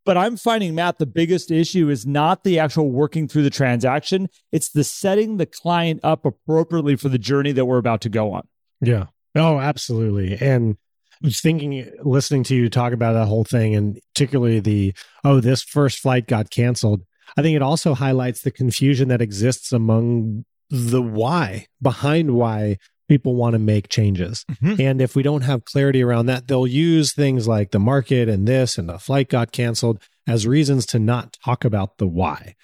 But 0.09 0.17
I'm 0.17 0.37
finding, 0.37 0.73
Matt, 0.73 0.97
the 0.97 1.05
biggest 1.05 1.51
issue 1.51 1.87
is 1.87 2.03
not 2.03 2.43
the 2.43 2.57
actual 2.57 2.89
working 2.89 3.27
through 3.27 3.43
the 3.43 3.51
transaction, 3.51 4.27
it's 4.51 4.69
the 4.71 4.83
setting 4.83 5.37
the 5.37 5.45
client 5.45 5.99
up 6.01 6.25
appropriately 6.25 6.95
for 6.95 7.09
the 7.09 7.19
journey 7.19 7.51
that 7.51 7.65
we're 7.65 7.77
about 7.77 8.01
to 8.01 8.09
go 8.09 8.33
on. 8.33 8.47
Yeah. 8.81 9.05
Oh, 9.35 9.59
absolutely. 9.59 10.35
And 10.41 10.77
I 11.13 11.27
was 11.27 11.41
thinking, 11.41 11.87
listening 12.01 12.43
to 12.45 12.55
you 12.55 12.71
talk 12.71 12.91
about 12.91 13.13
that 13.13 13.27
whole 13.27 13.43
thing, 13.43 13.75
and 13.75 13.99
particularly 14.15 14.59
the, 14.59 14.95
oh, 15.23 15.41
this 15.41 15.61
first 15.61 15.99
flight 15.99 16.25
got 16.25 16.49
canceled. 16.49 17.03
I 17.37 17.43
think 17.43 17.55
it 17.55 17.61
also 17.61 17.93
highlights 17.93 18.41
the 18.41 18.49
confusion 18.49 19.09
that 19.09 19.21
exists 19.21 19.71
among 19.71 20.43
the 20.71 21.03
why 21.03 21.67
behind 21.83 22.31
why 22.31 22.77
people 23.09 23.35
want 23.35 23.53
to 23.53 23.59
make 23.59 23.89
changes. 23.89 24.45
Mm-hmm. 24.51 24.81
And 24.81 25.01
if 25.01 25.15
we 25.15 25.23
don't 25.23 25.41
have 25.41 25.65
clarity 25.65 26.01
around 26.01 26.27
that, 26.27 26.47
they'll 26.47 26.67
use 26.67 27.13
things 27.13 27.47
like 27.47 27.71
the 27.71 27.79
market 27.79 28.29
and 28.29 28.47
this 28.47 28.77
and 28.77 28.87
the 28.87 28.99
flight 28.99 29.27
got 29.29 29.51
canceled 29.51 30.01
as 30.27 30.47
reasons 30.47 30.85
to 30.87 30.99
not 30.99 31.35
talk 31.43 31.65
about 31.65 31.97
the 31.97 32.07
why. 32.07 32.55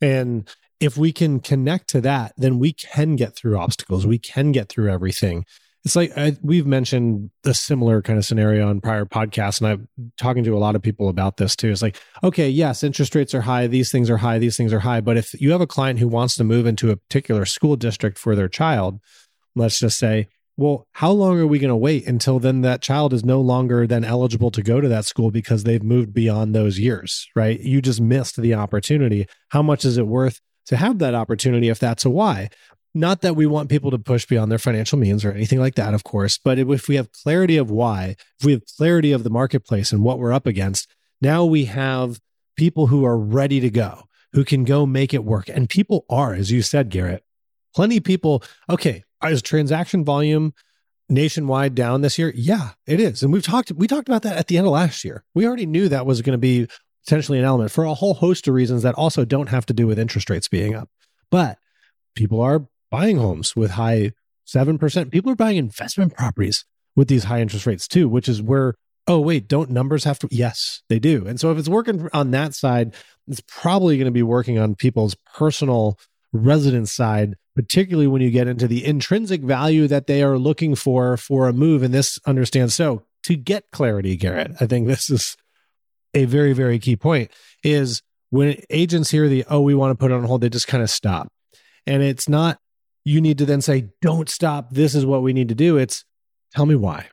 And 0.00 0.48
if 0.78 0.96
we 0.96 1.12
can 1.12 1.40
connect 1.40 1.88
to 1.90 2.00
that, 2.02 2.34
then 2.36 2.58
we 2.58 2.72
can 2.72 3.16
get 3.16 3.34
through 3.34 3.58
obstacles. 3.58 4.06
We 4.06 4.18
can 4.18 4.52
get 4.52 4.68
through 4.68 4.92
everything. 4.92 5.44
It's 5.86 5.94
like 5.94 6.12
I, 6.18 6.36
we've 6.42 6.66
mentioned 6.66 7.30
a 7.44 7.54
similar 7.54 8.02
kind 8.02 8.18
of 8.18 8.24
scenario 8.24 8.68
on 8.68 8.80
prior 8.80 9.04
podcasts, 9.04 9.60
and 9.60 9.68
I'm 9.70 9.88
talking 10.18 10.42
to 10.42 10.56
a 10.56 10.58
lot 10.58 10.74
of 10.74 10.82
people 10.82 11.08
about 11.08 11.36
this 11.36 11.54
too. 11.54 11.70
It's 11.70 11.80
like, 11.80 11.96
okay, 12.24 12.48
yes, 12.48 12.82
interest 12.82 13.14
rates 13.14 13.34
are 13.34 13.42
high, 13.42 13.68
these 13.68 13.92
things 13.92 14.10
are 14.10 14.16
high, 14.16 14.40
these 14.40 14.56
things 14.56 14.72
are 14.72 14.80
high. 14.80 15.00
But 15.00 15.16
if 15.16 15.40
you 15.40 15.52
have 15.52 15.60
a 15.60 15.66
client 15.66 16.00
who 16.00 16.08
wants 16.08 16.34
to 16.36 16.44
move 16.44 16.66
into 16.66 16.90
a 16.90 16.96
particular 16.96 17.44
school 17.44 17.76
district 17.76 18.18
for 18.18 18.34
their 18.34 18.48
child, 18.48 18.98
let's 19.56 19.80
just 19.80 19.98
say, 19.98 20.28
well, 20.58 20.86
how 20.92 21.10
long 21.10 21.38
are 21.38 21.46
we 21.46 21.58
going 21.58 21.68
to 21.68 21.76
wait 21.76 22.06
until 22.06 22.38
then 22.38 22.62
that 22.62 22.80
child 22.80 23.12
is 23.12 23.24
no 23.24 23.40
longer 23.40 23.86
then 23.86 24.04
eligible 24.04 24.50
to 24.52 24.62
go 24.62 24.80
to 24.80 24.88
that 24.88 25.04
school 25.04 25.30
because 25.30 25.64
they've 25.64 25.82
moved 25.82 26.14
beyond 26.14 26.54
those 26.54 26.78
years, 26.78 27.28
right? 27.36 27.60
You 27.60 27.82
just 27.82 28.00
missed 28.00 28.40
the 28.40 28.54
opportunity. 28.54 29.26
How 29.50 29.62
much 29.62 29.84
is 29.84 29.98
it 29.98 30.06
worth 30.06 30.40
to 30.66 30.76
have 30.76 30.98
that 31.00 31.14
opportunity 31.14 31.68
if 31.68 31.78
that's 31.78 32.06
a 32.06 32.10
why? 32.10 32.48
Not 32.94 33.20
that 33.20 33.36
we 33.36 33.44
want 33.44 33.68
people 33.68 33.90
to 33.90 33.98
push 33.98 34.24
beyond 34.24 34.50
their 34.50 34.58
financial 34.58 34.98
means 34.98 35.26
or 35.26 35.32
anything 35.32 35.60
like 35.60 35.74
that, 35.74 35.92
of 35.92 36.04
course, 36.04 36.38
but 36.38 36.58
if 36.58 36.88
we 36.88 36.96
have 36.96 37.12
clarity 37.12 37.58
of 37.58 37.70
why, 37.70 38.16
if 38.40 38.46
we 38.46 38.52
have 38.52 38.62
clarity 38.78 39.12
of 39.12 39.22
the 39.22 39.30
marketplace 39.30 39.92
and 39.92 40.02
what 40.02 40.18
we're 40.18 40.32
up 40.32 40.46
against, 40.46 40.88
now 41.20 41.44
we 41.44 41.66
have 41.66 42.18
people 42.56 42.86
who 42.86 43.04
are 43.04 43.18
ready 43.18 43.60
to 43.60 43.68
go, 43.68 44.04
who 44.32 44.44
can 44.44 44.64
go 44.64 44.86
make 44.86 45.12
it 45.12 45.24
work. 45.24 45.50
And 45.50 45.68
people 45.68 46.06
are, 46.08 46.32
as 46.32 46.50
you 46.50 46.62
said, 46.62 46.88
Garrett, 46.88 47.22
plenty 47.74 47.98
of 47.98 48.04
people, 48.04 48.42
okay, 48.70 49.04
is 49.24 49.42
transaction 49.42 50.04
volume 50.04 50.54
nationwide 51.08 51.74
down 51.74 52.00
this 52.00 52.18
year? 52.18 52.32
Yeah, 52.34 52.70
it 52.86 53.00
is. 53.00 53.22
And 53.22 53.32
we've 53.32 53.42
talked 53.42 53.72
we 53.72 53.86
talked 53.86 54.08
about 54.08 54.22
that 54.22 54.36
at 54.36 54.48
the 54.48 54.58
end 54.58 54.66
of 54.66 54.72
last 54.72 55.04
year. 55.04 55.24
We 55.34 55.46
already 55.46 55.66
knew 55.66 55.88
that 55.88 56.06
was 56.06 56.22
going 56.22 56.34
to 56.34 56.38
be 56.38 56.68
potentially 57.04 57.38
an 57.38 57.44
element 57.44 57.70
for 57.70 57.84
a 57.84 57.94
whole 57.94 58.14
host 58.14 58.48
of 58.48 58.54
reasons 58.54 58.82
that 58.82 58.94
also 58.94 59.24
don't 59.24 59.48
have 59.48 59.66
to 59.66 59.72
do 59.72 59.86
with 59.86 59.98
interest 59.98 60.28
rates 60.28 60.48
being 60.48 60.74
up. 60.74 60.88
But 61.30 61.58
people 62.14 62.40
are 62.40 62.66
buying 62.90 63.18
homes 63.18 63.54
with 63.54 63.72
high 63.72 64.12
7%. 64.46 65.10
People 65.10 65.32
are 65.32 65.36
buying 65.36 65.56
investment 65.56 66.16
properties 66.16 66.64
with 66.94 67.08
these 67.08 67.24
high 67.24 67.40
interest 67.40 67.66
rates 67.66 67.86
too, 67.86 68.08
which 68.08 68.28
is 68.28 68.42
where, 68.42 68.74
oh, 69.06 69.20
wait, 69.20 69.48
don't 69.48 69.70
numbers 69.70 70.04
have 70.04 70.18
to? 70.20 70.28
Yes, 70.30 70.82
they 70.88 70.98
do. 70.98 71.26
And 71.26 71.38
so 71.38 71.52
if 71.52 71.58
it's 71.58 71.68
working 71.68 72.08
on 72.12 72.30
that 72.32 72.54
side, 72.54 72.94
it's 73.28 73.42
probably 73.46 73.96
going 73.96 74.06
to 74.06 74.12
be 74.12 74.22
working 74.22 74.58
on 74.58 74.74
people's 74.74 75.16
personal 75.34 75.98
residence 76.36 76.92
side, 76.92 77.36
particularly 77.54 78.06
when 78.06 78.22
you 78.22 78.30
get 78.30 78.48
into 78.48 78.68
the 78.68 78.84
intrinsic 78.84 79.42
value 79.42 79.86
that 79.88 80.06
they 80.06 80.22
are 80.22 80.38
looking 80.38 80.74
for 80.74 81.16
for 81.16 81.48
a 81.48 81.52
move. 81.52 81.82
And 81.82 81.92
this 81.92 82.18
understands. 82.26 82.74
So 82.74 83.04
to 83.24 83.36
get 83.36 83.70
clarity, 83.72 84.16
Garrett, 84.16 84.52
I 84.60 84.66
think 84.66 84.86
this 84.86 85.10
is 85.10 85.36
a 86.14 86.24
very, 86.24 86.52
very 86.52 86.78
key 86.78 86.96
point 86.96 87.30
is 87.62 88.02
when 88.30 88.60
agents 88.70 89.10
hear 89.10 89.28
the, 89.28 89.44
oh, 89.48 89.60
we 89.60 89.74
want 89.74 89.92
to 89.92 89.94
put 89.96 90.10
it 90.10 90.14
on 90.14 90.24
hold, 90.24 90.40
they 90.40 90.48
just 90.48 90.68
kind 90.68 90.82
of 90.82 90.90
stop. 90.90 91.28
And 91.86 92.02
it's 92.02 92.28
not, 92.28 92.58
you 93.04 93.20
need 93.20 93.38
to 93.38 93.46
then 93.46 93.60
say, 93.60 93.90
don't 94.02 94.28
stop. 94.28 94.70
This 94.72 94.94
is 94.94 95.06
what 95.06 95.22
we 95.22 95.32
need 95.32 95.48
to 95.48 95.54
do. 95.54 95.76
It's 95.76 96.04
tell 96.52 96.66
me 96.66 96.74
why. 96.74 97.08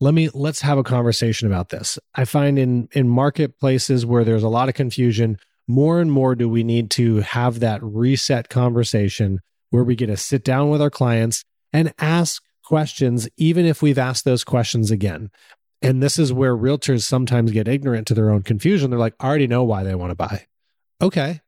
Let 0.00 0.14
me, 0.14 0.30
let's 0.32 0.60
have 0.62 0.78
a 0.78 0.84
conversation 0.84 1.46
about 1.48 1.70
this. 1.70 1.98
I 2.14 2.24
find 2.24 2.58
in, 2.58 2.88
in 2.92 3.08
marketplaces 3.08 4.06
where 4.06 4.24
there's 4.24 4.44
a 4.44 4.48
lot 4.48 4.68
of 4.68 4.74
confusion, 4.74 5.38
more 5.68 6.00
and 6.00 6.10
more 6.10 6.34
do 6.34 6.48
we 6.48 6.64
need 6.64 6.90
to 6.92 7.16
have 7.18 7.60
that 7.60 7.82
reset 7.82 8.48
conversation 8.48 9.40
where 9.70 9.84
we 9.84 9.94
get 9.94 10.06
to 10.06 10.16
sit 10.16 10.42
down 10.42 10.70
with 10.70 10.80
our 10.80 10.90
clients 10.90 11.44
and 11.72 11.92
ask 11.98 12.42
questions, 12.64 13.28
even 13.36 13.66
if 13.66 13.82
we've 13.82 13.98
asked 13.98 14.24
those 14.24 14.44
questions 14.44 14.90
again. 14.90 15.30
And 15.80 16.02
this 16.02 16.18
is 16.18 16.32
where 16.32 16.56
realtors 16.56 17.02
sometimes 17.02 17.52
get 17.52 17.68
ignorant 17.68 18.06
to 18.08 18.14
their 18.14 18.30
own 18.30 18.42
confusion. 18.42 18.90
They're 18.90 18.98
like, 18.98 19.14
I 19.20 19.26
already 19.28 19.46
know 19.46 19.62
why 19.62 19.84
they 19.84 19.94
want 19.94 20.10
to 20.10 20.16
buy. 20.16 20.46
Okay. 21.00 21.40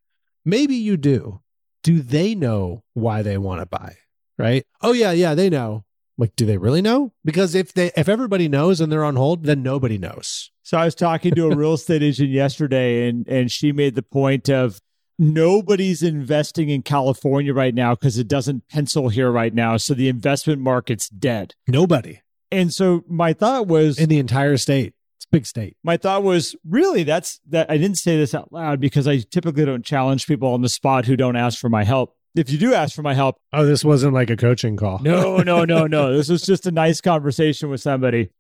Maybe 0.45 0.77
you 0.77 0.97
do. 0.97 1.41
Do 1.83 2.01
they 2.01 2.35
know 2.35 2.85
why 2.95 3.23
they 3.23 3.39
want 3.39 3.61
to 3.61 3.67
buy? 3.67 3.97
Right? 4.39 4.65
Oh, 4.83 4.93
yeah, 4.93 5.13
yeah, 5.13 5.35
they 5.35 5.51
know. 5.51 5.85
Like, 6.21 6.37
do 6.37 6.45
they 6.45 6.59
really 6.59 6.83
know? 6.83 7.13
Because 7.25 7.55
if 7.55 7.73
they 7.73 7.91
if 7.97 8.09
everybody 8.09 8.47
knows 8.47 8.81
and 8.81 8.93
they're 8.93 9.05
on 9.05 9.17
hold, 9.17 9.45
then 9.45 9.63
nobody 9.63 9.99
knows. 9.99 10.51
So 10.63 10.79
I 10.79 10.85
was 10.85 10.95
talking 10.95 11.35
to 11.35 11.51
a 11.51 11.57
real 11.57 11.75
estate 11.75 12.03
agent 12.03 12.31
yesterday 12.31 13.09
and 13.09 13.27
and 13.27 13.51
she 13.51 13.73
made 13.73 13.95
the 13.95 14.03
point 14.03 14.49
of 14.51 14.81
nobody's 15.19 16.03
investing 16.03 16.69
in 16.69 16.83
California 16.83 17.53
right 17.53 17.75
now 17.75 17.95
because 17.95 18.19
it 18.19 18.29
doesn't 18.29 18.69
pencil 18.69 19.09
here 19.09 19.31
right 19.31 19.55
now. 19.55 19.77
So 19.77 19.95
the 19.95 20.09
investment 20.09 20.61
market's 20.61 21.09
dead. 21.09 21.55
Nobody. 21.67 22.21
And 22.51 22.73
so 22.73 23.05
my 23.09 23.33
thought 23.33 23.67
was 23.67 23.99
in 23.99 24.09
the 24.09 24.19
entire 24.19 24.57
state. 24.57 24.95
It's 25.17 25.27
a 25.27 25.31
big 25.31 25.47
state. 25.47 25.77
My 25.83 25.97
thought 25.97 26.23
was 26.23 26.57
really 26.69 27.03
that's 27.03 27.41
that 27.49 27.71
I 27.71 27.79
didn't 27.79 27.99
say 27.99 28.17
this 28.17 28.35
out 28.35 28.53
loud 28.53 28.81
because 28.81 29.09
I 29.09 29.19
typically 29.19 29.65
don't 29.65 29.85
challenge 29.85 30.27
people 30.27 30.53
on 30.53 30.63
the 30.63 30.69
spot 30.69 31.07
who 31.07 31.17
don't 31.17 31.37
ask 31.37 31.59
for 31.59 31.69
my 31.69 31.85
help. 31.85 32.17
If 32.35 32.51
you 32.51 32.59
do 32.59 32.75
ask 32.75 32.95
for 32.95 33.03
my 33.03 33.15
help, 33.15 33.37
oh, 33.53 33.67
this 33.67 33.85
wasn't 33.85 34.15
like 34.15 34.31
a 34.31 34.37
coaching 34.37 34.77
call. 34.77 35.01
No, 35.01 35.39
no, 35.39 35.65
no, 35.65 35.87
no. 35.87 36.13
this 36.17 36.29
was 36.29 36.43
just 36.43 36.67
a 36.67 36.71
nice 36.71 37.01
conversation 37.01 37.71
with 37.71 37.81
somebody. 37.81 38.31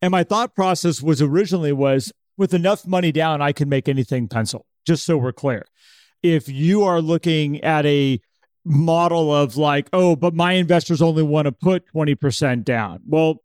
And 0.00 0.12
my 0.12 0.24
thought 0.24 0.54
process 0.54 1.02
was 1.02 1.20
originally 1.20 1.72
was 1.72 2.12
with 2.36 2.54
enough 2.54 2.86
money 2.86 3.12
down, 3.12 3.42
I 3.42 3.52
can 3.52 3.68
make 3.68 3.88
anything 3.88 4.28
pencil. 4.28 4.66
Just 4.86 5.04
so 5.04 5.18
we're 5.18 5.32
clear. 5.32 5.66
If 6.22 6.48
you 6.48 6.84
are 6.84 7.02
looking 7.02 7.60
at 7.62 7.84
a 7.84 8.20
model 8.64 9.34
of 9.34 9.56
like, 9.56 9.88
oh, 9.92 10.16
but 10.16 10.34
my 10.34 10.52
investors 10.52 11.02
only 11.02 11.22
want 11.22 11.46
to 11.46 11.52
put 11.52 11.92
20% 11.92 12.64
down. 12.64 13.00
Well, 13.06 13.42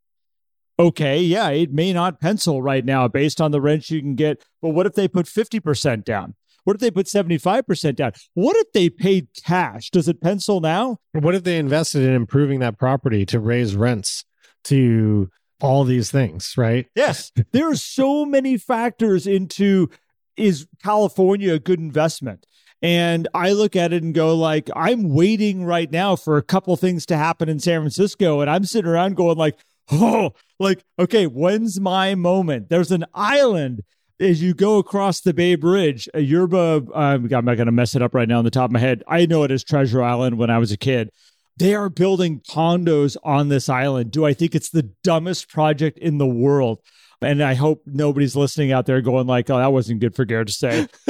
okay, 0.78 1.20
yeah, 1.20 1.50
it 1.50 1.72
may 1.72 1.92
not 1.92 2.20
pencil 2.20 2.62
right 2.62 2.84
now 2.84 3.08
based 3.08 3.40
on 3.40 3.50
the 3.50 3.60
rents 3.60 3.90
you 3.90 4.00
can 4.00 4.14
get. 4.14 4.42
But 4.62 4.70
what 4.70 4.86
if 4.86 4.94
they 4.94 5.08
put 5.08 5.26
50% 5.26 6.04
down? 6.04 6.34
What 6.66 6.74
if 6.74 6.80
they 6.80 6.90
put 6.90 7.06
75% 7.06 7.94
down? 7.94 8.10
What 8.34 8.56
if 8.56 8.72
they 8.72 8.90
paid 8.90 9.28
cash? 9.44 9.88
Does 9.90 10.08
it 10.08 10.20
pencil 10.20 10.60
now? 10.60 10.98
What 11.12 11.36
if 11.36 11.44
they 11.44 11.58
invested 11.58 12.02
in 12.02 12.12
improving 12.12 12.58
that 12.58 12.76
property 12.76 13.24
to 13.26 13.38
raise 13.38 13.76
rents 13.76 14.24
to 14.64 15.30
all 15.60 15.84
these 15.84 16.10
things, 16.10 16.54
right? 16.56 16.88
Yes. 16.96 17.30
there 17.52 17.70
are 17.70 17.76
so 17.76 18.26
many 18.26 18.58
factors 18.58 19.28
into 19.28 19.88
is 20.36 20.66
California 20.82 21.54
a 21.54 21.60
good 21.60 21.78
investment? 21.78 22.44
And 22.82 23.28
I 23.32 23.52
look 23.52 23.76
at 23.76 23.92
it 23.92 24.02
and 24.02 24.12
go 24.12 24.34
like, 24.34 24.68
I'm 24.74 25.14
waiting 25.14 25.64
right 25.64 25.90
now 25.90 26.16
for 26.16 26.36
a 26.36 26.42
couple 26.42 26.76
things 26.76 27.06
to 27.06 27.16
happen 27.16 27.48
in 27.48 27.60
San 27.60 27.80
Francisco. 27.80 28.40
And 28.40 28.50
I'm 28.50 28.64
sitting 28.64 28.90
around 28.90 29.14
going 29.14 29.38
like, 29.38 29.56
oh, 29.92 30.32
like, 30.58 30.82
okay, 30.98 31.28
when's 31.28 31.78
my 31.78 32.16
moment? 32.16 32.70
There's 32.70 32.90
an 32.90 33.04
island 33.14 33.82
as 34.20 34.42
you 34.42 34.54
go 34.54 34.78
across 34.78 35.20
the 35.20 35.34
Bay 35.34 35.54
Bridge, 35.54 36.08
a 36.14 36.20
Yerba, 36.20 36.86
um, 36.94 37.28
I'm 37.32 37.44
not 37.44 37.56
going 37.56 37.66
to 37.66 37.72
mess 37.72 37.94
it 37.94 38.02
up 38.02 38.14
right 38.14 38.28
now 38.28 38.38
on 38.38 38.44
the 38.44 38.50
top 38.50 38.66
of 38.66 38.72
my 38.72 38.78
head. 38.78 39.02
I 39.06 39.26
know 39.26 39.42
it 39.42 39.50
as 39.50 39.62
Treasure 39.62 40.02
Island 40.02 40.38
when 40.38 40.50
I 40.50 40.58
was 40.58 40.72
a 40.72 40.76
kid. 40.76 41.10
They 41.58 41.74
are 41.74 41.88
building 41.88 42.40
condos 42.40 43.16
on 43.24 43.48
this 43.48 43.68
island. 43.68 44.10
Do 44.10 44.26
I 44.26 44.34
think 44.34 44.54
it's 44.54 44.70
the 44.70 44.90
dumbest 45.02 45.48
project 45.48 45.98
in 45.98 46.18
the 46.18 46.26
world? 46.26 46.80
And 47.22 47.42
I 47.42 47.54
hope 47.54 47.82
nobody's 47.86 48.36
listening 48.36 48.72
out 48.72 48.84
there 48.84 49.00
going 49.00 49.26
like, 49.26 49.48
"Oh, 49.48 49.56
that 49.56 49.72
wasn't 49.72 50.00
good 50.00 50.14
for 50.14 50.26
Garrett 50.26 50.48
to 50.48 50.52
say." 50.52 50.86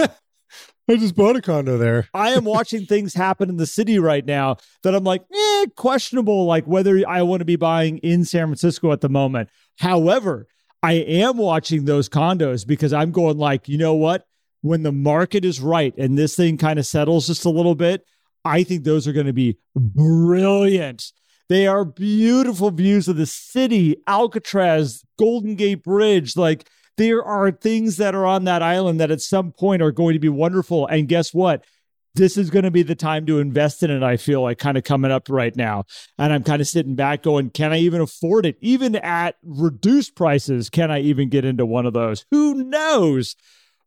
I 0.88 0.94
just 0.94 1.16
bought 1.16 1.34
a 1.34 1.42
condo 1.42 1.78
there. 1.78 2.08
I 2.14 2.30
am 2.30 2.44
watching 2.44 2.86
things 2.86 3.12
happen 3.12 3.48
in 3.48 3.56
the 3.56 3.66
city 3.66 3.98
right 3.98 4.24
now 4.24 4.58
that 4.84 4.94
I'm 4.94 5.02
like, 5.02 5.22
eh, 5.34 5.66
questionable, 5.76 6.46
like 6.46 6.64
whether 6.64 7.02
I 7.08 7.22
want 7.22 7.40
to 7.40 7.44
be 7.44 7.56
buying 7.56 7.98
in 7.98 8.24
San 8.24 8.46
Francisco 8.46 8.92
at 8.92 9.00
the 9.00 9.08
moment. 9.08 9.48
However, 9.80 10.46
I 10.86 10.92
am 10.92 11.36
watching 11.36 11.84
those 11.84 12.08
condos 12.08 12.64
because 12.64 12.92
I'm 12.92 13.10
going 13.10 13.38
like, 13.38 13.68
you 13.68 13.76
know 13.76 13.94
what? 13.94 14.24
When 14.60 14.84
the 14.84 14.92
market 14.92 15.44
is 15.44 15.60
right 15.60 15.92
and 15.98 16.16
this 16.16 16.36
thing 16.36 16.58
kind 16.58 16.78
of 16.78 16.86
settles 16.86 17.26
just 17.26 17.44
a 17.44 17.50
little 17.50 17.74
bit, 17.74 18.04
I 18.44 18.62
think 18.62 18.84
those 18.84 19.08
are 19.08 19.12
going 19.12 19.26
to 19.26 19.32
be 19.32 19.58
brilliant. 19.74 21.10
They 21.48 21.66
are 21.66 21.84
beautiful 21.84 22.70
views 22.70 23.08
of 23.08 23.16
the 23.16 23.26
city, 23.26 23.96
Alcatraz, 24.06 25.02
Golden 25.18 25.56
Gate 25.56 25.82
Bridge. 25.82 26.36
Like 26.36 26.68
there 26.96 27.20
are 27.20 27.50
things 27.50 27.96
that 27.96 28.14
are 28.14 28.24
on 28.24 28.44
that 28.44 28.62
island 28.62 29.00
that 29.00 29.10
at 29.10 29.20
some 29.20 29.50
point 29.50 29.82
are 29.82 29.90
going 29.90 30.12
to 30.12 30.20
be 30.20 30.28
wonderful. 30.28 30.86
And 30.86 31.08
guess 31.08 31.34
what? 31.34 31.64
This 32.16 32.38
is 32.38 32.48
going 32.48 32.64
to 32.64 32.70
be 32.70 32.82
the 32.82 32.94
time 32.94 33.26
to 33.26 33.38
invest 33.38 33.82
in 33.82 33.90
it. 33.90 34.02
I 34.02 34.16
feel 34.16 34.42
like 34.42 34.58
kind 34.58 34.78
of 34.78 34.84
coming 34.84 35.10
up 35.10 35.28
right 35.28 35.54
now. 35.54 35.84
And 36.18 36.32
I'm 36.32 36.42
kind 36.42 36.62
of 36.62 36.66
sitting 36.66 36.94
back 36.94 37.22
going, 37.22 37.50
can 37.50 37.72
I 37.72 37.78
even 37.78 38.00
afford 38.00 38.46
it? 38.46 38.56
Even 38.60 38.96
at 38.96 39.36
reduced 39.44 40.16
prices, 40.16 40.70
can 40.70 40.90
I 40.90 41.00
even 41.00 41.28
get 41.28 41.44
into 41.44 41.66
one 41.66 41.84
of 41.84 41.92
those? 41.92 42.24
Who 42.30 42.54
knows? 42.64 43.36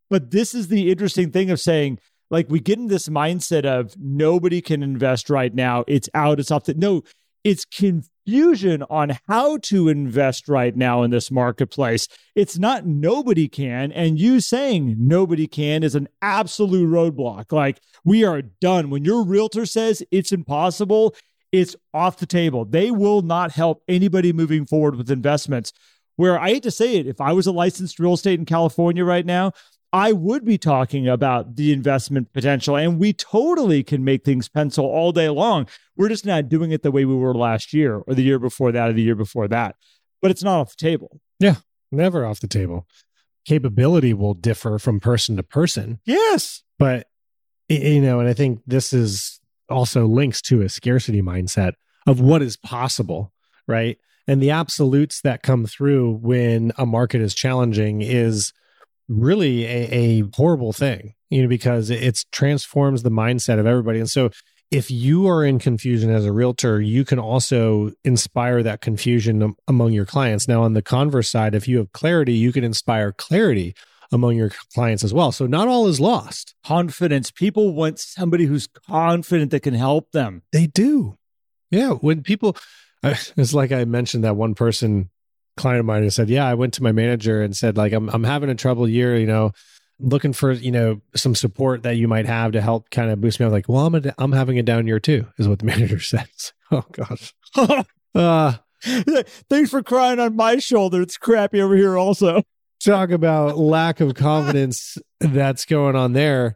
But 0.10 0.32
this 0.32 0.54
is 0.54 0.68
the 0.68 0.92
interesting 0.92 1.32
thing 1.32 1.50
of 1.50 1.60
saying, 1.60 2.00
like, 2.30 2.48
we 2.50 2.60
get 2.60 2.78
in 2.78 2.88
this 2.88 3.10
mindset 3.10 3.66
of 3.66 3.96
nobody 3.98 4.62
can 4.62 4.84
invest 4.84 5.32
right 5.32 5.54
now. 5.54 5.84
It's 5.88 6.10
out, 6.14 6.40
it's 6.40 6.52
off 6.52 6.66
the. 6.66 6.76
No, 6.76 7.02
it's 7.44 7.66
confusion 7.66 8.84
on 8.90 9.18
how 9.28 9.58
to 9.58 9.90
invest 9.90 10.48
right 10.48 10.76
now 10.76 11.04
in 11.04 11.12
this 11.12 11.32
marketplace. 11.32 12.08
It's 12.36 12.58
not 12.58 12.86
nobody 12.86 13.48
can. 13.48 13.92
And 13.92 14.20
you 14.20 14.40
saying 14.40 14.96
nobody 15.00 15.48
can 15.48 15.84
is 15.84 15.96
an 15.96 16.08
absolute 16.22 16.88
roadblock. 16.88 17.52
Like 17.52 17.80
we 18.04 18.24
are 18.24 18.42
done. 18.42 18.90
When 18.90 19.06
your 19.06 19.24
realtor 19.24 19.66
says 19.66 20.04
it's 20.12 20.32
impossible, 20.32 21.16
it's 21.52 21.76
off 21.94 22.18
the 22.18 22.26
table. 22.26 22.66
They 22.66 22.92
will 22.92 23.22
not 23.22 23.52
help 23.52 23.84
anybody 23.88 24.34
moving 24.34 24.66
forward 24.66 24.96
with 24.96 25.10
investments. 25.10 25.74
Where 26.16 26.38
I 26.38 26.50
hate 26.50 26.64
to 26.64 26.72
say 26.72 26.98
it, 26.98 27.08
if 27.08 27.22
I 27.22 27.32
was 27.32 27.48
a 27.48 27.52
licensed 27.52 27.98
real 27.98 28.14
estate 28.14 28.40
in 28.40 28.46
California 28.46 29.06
right 29.06 29.26
now, 29.26 29.54
I 29.92 30.12
would 30.12 30.46
be 30.46 30.58
talking 30.58 31.08
about 31.08 31.56
the 31.56 31.74
investment 31.74 32.32
potential, 32.32 32.76
and 32.76 33.00
we 33.00 33.14
totally 33.14 33.84
can 33.84 34.04
make 34.04 34.24
things 34.24 34.48
pencil 34.48 34.86
all 34.86 35.12
day 35.12 35.30
long. 35.30 35.68
We're 35.98 36.10
just 36.10 36.26
not 36.26 36.48
doing 36.48 36.72
it 36.72 36.84
the 36.84 36.92
way 36.92 37.06
we 37.06 37.16
were 37.16 37.34
last 37.34 37.74
year, 37.74 37.96
or 37.96 38.14
the 38.14 38.22
year 38.22 38.38
before 38.40 38.72
that, 38.72 38.90
or 38.90 38.94
the 38.94 39.02
year 39.02 39.16
before 39.16 39.48
that. 39.48 39.76
But 40.22 40.32
it's 40.32 40.44
not 40.44 40.60
off 40.60 40.76
the 40.76 40.86
table. 40.86 41.20
Yeah, 41.40 41.56
never 41.92 42.26
off 42.26 42.40
the 42.40 42.48
table. 42.48 42.88
Capability 43.46 44.14
will 44.14 44.36
differ 44.36 44.78
from 44.78 45.00
person 45.00 45.38
to 45.38 45.44
person. 45.44 46.00
Yes. 46.06 46.62
But, 46.78 47.08
you 47.68 48.02
know, 48.02 48.20
and 48.20 48.30
I 48.30 48.34
think 48.34 48.62
this 48.68 48.94
is 48.94 49.40
also 49.70 50.06
links 50.06 50.42
to 50.44 50.62
a 50.62 50.70
scarcity 50.70 51.22
mindset 51.22 51.74
of 52.06 52.20
what 52.20 52.42
is 52.42 52.58
possible, 52.58 53.34
right? 53.68 53.98
And 54.28 54.42
the 54.42 54.52
absolutes 54.52 55.22
that 55.22 55.42
come 55.42 55.66
through 55.66 56.20
when 56.22 56.74
a 56.78 56.86
market 56.86 57.22
is 57.22 57.34
challenging 57.34 58.02
is 58.02 58.54
really 59.10 59.66
a, 59.66 59.90
a 59.92 60.24
horrible 60.36 60.72
thing, 60.72 61.16
you 61.30 61.42
know, 61.42 61.48
because 61.48 61.90
it 61.90 62.24
transforms 62.32 63.04
the 63.04 63.12
mindset 63.12 63.60
of 63.60 63.66
everybody. 63.66 64.00
And 64.00 64.10
so 64.10 64.30
if 64.72 64.92
you 64.92 65.28
are 65.28 65.44
in 65.44 65.58
confusion 65.58 66.12
as 66.12 66.26
a 66.26 66.32
realtor, 66.32 66.80
you 66.80 67.04
can 67.04 67.18
also 67.18 67.92
inspire 68.04 68.62
that 68.64 68.82
confusion 68.82 69.56
among 69.68 69.94
your 69.94 70.06
clients. 70.06 70.48
Now, 70.48 70.62
on 70.62 70.74
the 70.74 70.84
converse 70.84 71.30
side, 71.30 71.56
if 71.56 71.68
you 71.68 71.78
have 71.80 71.92
clarity, 71.92 72.34
you 72.34 72.52
can 72.52 72.64
inspire 72.64 73.12
clarity 73.12 73.74
among 74.12 74.36
your 74.36 74.52
clients 74.74 75.04
as 75.04 75.14
well. 75.14 75.32
So 75.32 75.48
not 75.48 75.68
all 75.68 75.88
is 75.88 76.00
lost. 76.00 76.54
Confidence. 76.64 77.32
People 77.32 77.74
want 77.74 78.00
somebody 78.00 78.46
who's 78.46 78.68
confident 78.68 79.52
that 79.52 79.62
can 79.62 79.74
help 79.74 80.12
them. 80.12 80.44
They 80.52 80.68
do. 80.68 81.18
Yeah. 81.72 81.92
When 81.92 82.22
people, 82.22 82.56
it's 83.04 83.54
like 83.54 83.72
I 83.72 83.86
mentioned 83.86 84.24
that 84.24 84.36
one 84.36 84.56
person 84.56 85.10
client 85.60 85.80
of 85.80 85.86
mine 85.86 86.04
who 86.04 86.10
said, 86.10 86.30
"Yeah, 86.30 86.48
I 86.48 86.56
went 86.56 86.74
to 86.76 86.84
my 86.84 86.92
manager 86.92 87.42
and 87.42 87.56
said 87.56 87.78
like 87.78 87.94
I'm 87.94 88.10
I'm 88.10 88.24
having 88.24 88.50
a 88.50 88.56
trouble 88.56 88.88
year, 88.88 89.18
you 89.18 89.28
know, 89.28 89.52
looking 90.00 90.34
for, 90.34 90.52
you 90.52 90.72
know, 90.72 91.02
some 91.16 91.36
support 91.36 91.84
that 91.84 91.98
you 91.98 92.08
might 92.08 92.26
have 92.26 92.54
to 92.54 92.62
help 92.62 92.90
kind 92.90 93.12
of 93.12 93.22
boost 93.22 93.40
me 93.40 93.46
up. 93.46 93.52
Like, 93.52 93.68
well, 93.68 93.86
I'm, 93.86 93.96
a, 93.96 94.14
I'm 94.18 94.32
having 94.32 94.58
a 94.58 94.64
down 94.64 94.88
year 94.88 95.00
too, 95.00 95.28
is 95.38 95.48
what 95.48 95.60
the 95.60 95.66
manager 95.74 96.00
says. 96.00 96.54
Oh 96.72 96.86
gosh. 96.92 97.34
uh, 98.16 98.54
Thanks 99.50 99.72
for 99.72 99.84
crying 99.84 100.20
on 100.20 100.36
my 100.36 100.58
shoulder. 100.58 101.02
It's 101.02 101.18
crappy 101.18 101.62
over 101.62 101.76
here 101.76 101.98
also. 101.98 102.44
talk 102.84 103.12
about 103.12 103.58
lack 103.58 104.00
of 104.00 104.16
confidence 104.16 104.98
that's 105.20 105.66
going 105.66 105.96
on 105.96 106.14
there. 106.14 106.56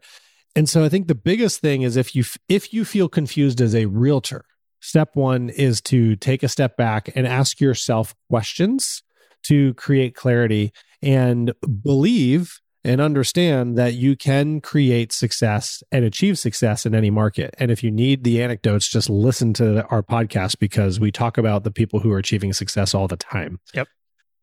And 0.56 0.68
so 0.68 0.84
I 0.84 0.88
think 0.88 1.08
the 1.08 1.14
biggest 1.14 1.60
thing 1.60 1.82
is 1.82 1.96
if 1.96 2.14
you 2.14 2.24
if 2.48 2.72
you 2.72 2.84
feel 2.84 3.08
confused 3.08 3.60
as 3.60 3.74
a 3.74 3.86
realtor, 3.86 4.44
step 4.84 5.10
1 5.14 5.48
is 5.48 5.80
to 5.80 6.14
take 6.16 6.42
a 6.42 6.48
step 6.48 6.76
back 6.76 7.10
and 7.16 7.26
ask 7.26 7.58
yourself 7.58 8.14
questions 8.28 9.02
to 9.44 9.72
create 9.74 10.14
clarity 10.14 10.72
and 11.02 11.54
believe 11.82 12.60
and 12.84 13.00
understand 13.00 13.78
that 13.78 13.94
you 13.94 14.14
can 14.14 14.60
create 14.60 15.10
success 15.10 15.82
and 15.90 16.04
achieve 16.04 16.38
success 16.38 16.84
in 16.84 16.94
any 16.94 17.08
market. 17.08 17.54
And 17.58 17.70
if 17.70 17.82
you 17.82 17.90
need 17.90 18.24
the 18.24 18.42
anecdotes, 18.42 18.86
just 18.86 19.08
listen 19.08 19.54
to 19.54 19.86
our 19.86 20.02
podcast 20.02 20.58
because 20.58 21.00
we 21.00 21.10
talk 21.10 21.38
about 21.38 21.64
the 21.64 21.70
people 21.70 22.00
who 22.00 22.12
are 22.12 22.18
achieving 22.18 22.52
success 22.52 22.94
all 22.94 23.08
the 23.08 23.16
time. 23.16 23.60
Yep. 23.72 23.88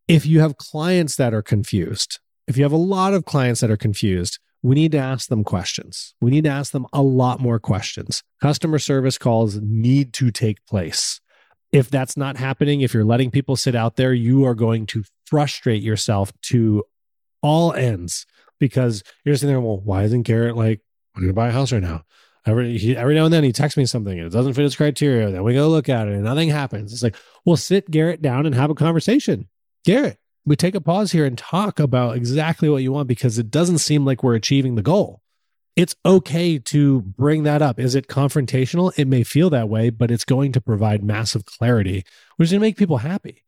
If 0.08 0.26
you 0.26 0.40
have 0.40 0.58
clients 0.58 1.18
that 1.18 1.36
are 1.36 1.44
confused, 1.44 2.20
if 2.48 2.58
you 2.58 2.64
have 2.64 2.72
a 2.72 2.78
lot 2.78 3.14
of 3.14 3.26
clients 3.26 3.62
that 3.62 3.70
are 3.70 3.78
confused, 3.78 4.40
we 4.64 4.76
need 4.76 4.92
to 4.92 4.98
ask 4.98 5.28
them 5.30 5.44
questions. 5.44 6.14
We 6.22 6.32
need 6.32 6.44
to 6.44 6.50
ask 6.50 6.72
them 6.72 6.86
a 6.94 7.02
lot 7.02 7.40
more 7.40 7.60
questions. 7.60 8.24
Customer 8.42 8.80
service 8.80 9.18
calls 9.18 9.60
need 9.62 10.14
to 10.14 10.32
take 10.32 10.66
place. 10.66 11.20
If 11.72 11.90
that's 11.90 12.18
not 12.18 12.38
happening, 12.38 12.82
if 12.82 12.94
you're 12.94 13.06
letting 13.06 13.32
people 13.32 13.56
sit 13.56 13.76
out 13.76 13.96
there, 13.96 14.14
you 14.14 14.46
are 14.46 14.56
going 14.56 14.86
to 14.88 15.04
frustrate 15.26 15.82
yourself 15.82 16.32
to 16.44 16.84
all 17.42 17.74
ends 17.74 18.26
because 18.60 19.04
you're 19.24 19.36
sitting 19.36 19.50
there, 19.50 19.62
well, 19.62 19.80
why 19.80 20.04
isn't 20.04 20.24
Garrett 20.24 20.56
like 20.56 20.82
wanting 21.16 21.30
to 21.30 21.34
buy 21.34 21.48
a 21.48 21.52
house 21.52 21.72
right 21.72 21.82
now? 21.82 22.04
Every 22.46 22.78
he, 22.78 22.98
every 22.98 23.16
now 23.16 23.26
and 23.26 23.34
then 23.34 23.44
he 23.44 23.52
texts 23.52 23.78
me 23.78 23.86
something 23.86 24.18
and 24.18 24.28
it 24.28 24.34
doesn't 24.34 24.54
fit 24.54 24.64
his 24.64 24.76
criteria. 24.76 25.32
Then 25.32 25.44
we 25.44 25.54
go 25.54 25.70
look 25.70 25.90
at 25.90 26.08
it 26.08 26.14
and 26.14 26.24
nothing 26.24 26.50
happens. 26.50 26.92
It's 26.92 27.04
like, 27.04 27.16
well, 27.46 27.58
sit 27.58 27.90
Garrett 27.90 28.22
down 28.22 28.46
and 28.46 28.56
have 28.56 28.70
a 28.70 28.76
conversation. 28.76 29.48
Garrett, 29.86 30.18
we 30.46 30.56
take 30.56 30.76
a 30.76 30.82
pause 30.82 31.12
here 31.12 31.26
and 31.26 31.38
talk 31.38 31.80
about 31.80 32.16
exactly 32.16 32.70
what 32.70 32.84
you 32.84 32.92
want 32.92 33.08
because 33.08 33.38
it 33.38 33.52
doesn't 33.52 33.78
seem 33.80 34.06
like 34.06 34.24
we're 34.24 34.36
achieving 34.36 34.76
the 34.76 34.82
goal. 34.82 35.22
It's 35.76 35.96
okay 36.06 36.60
to 36.60 37.02
bring 37.02 37.44
that 37.44 37.62
up. 37.62 37.80
Is 37.80 37.96
it 37.96 38.08
confrontational? 38.08 38.92
It 38.98 39.08
may 39.08 39.24
feel 39.24 39.50
that 39.52 39.70
way, 39.70 39.90
but 39.90 40.12
it's 40.12 40.26
going 40.26 40.52
to 40.54 40.62
provide 40.62 41.04
massive 41.04 41.46
clarity, 41.46 42.04
which 42.36 42.48
is 42.48 42.52
going 42.52 42.60
to 42.60 42.68
make 42.68 42.78
people 42.78 42.98
happy. 42.98 43.44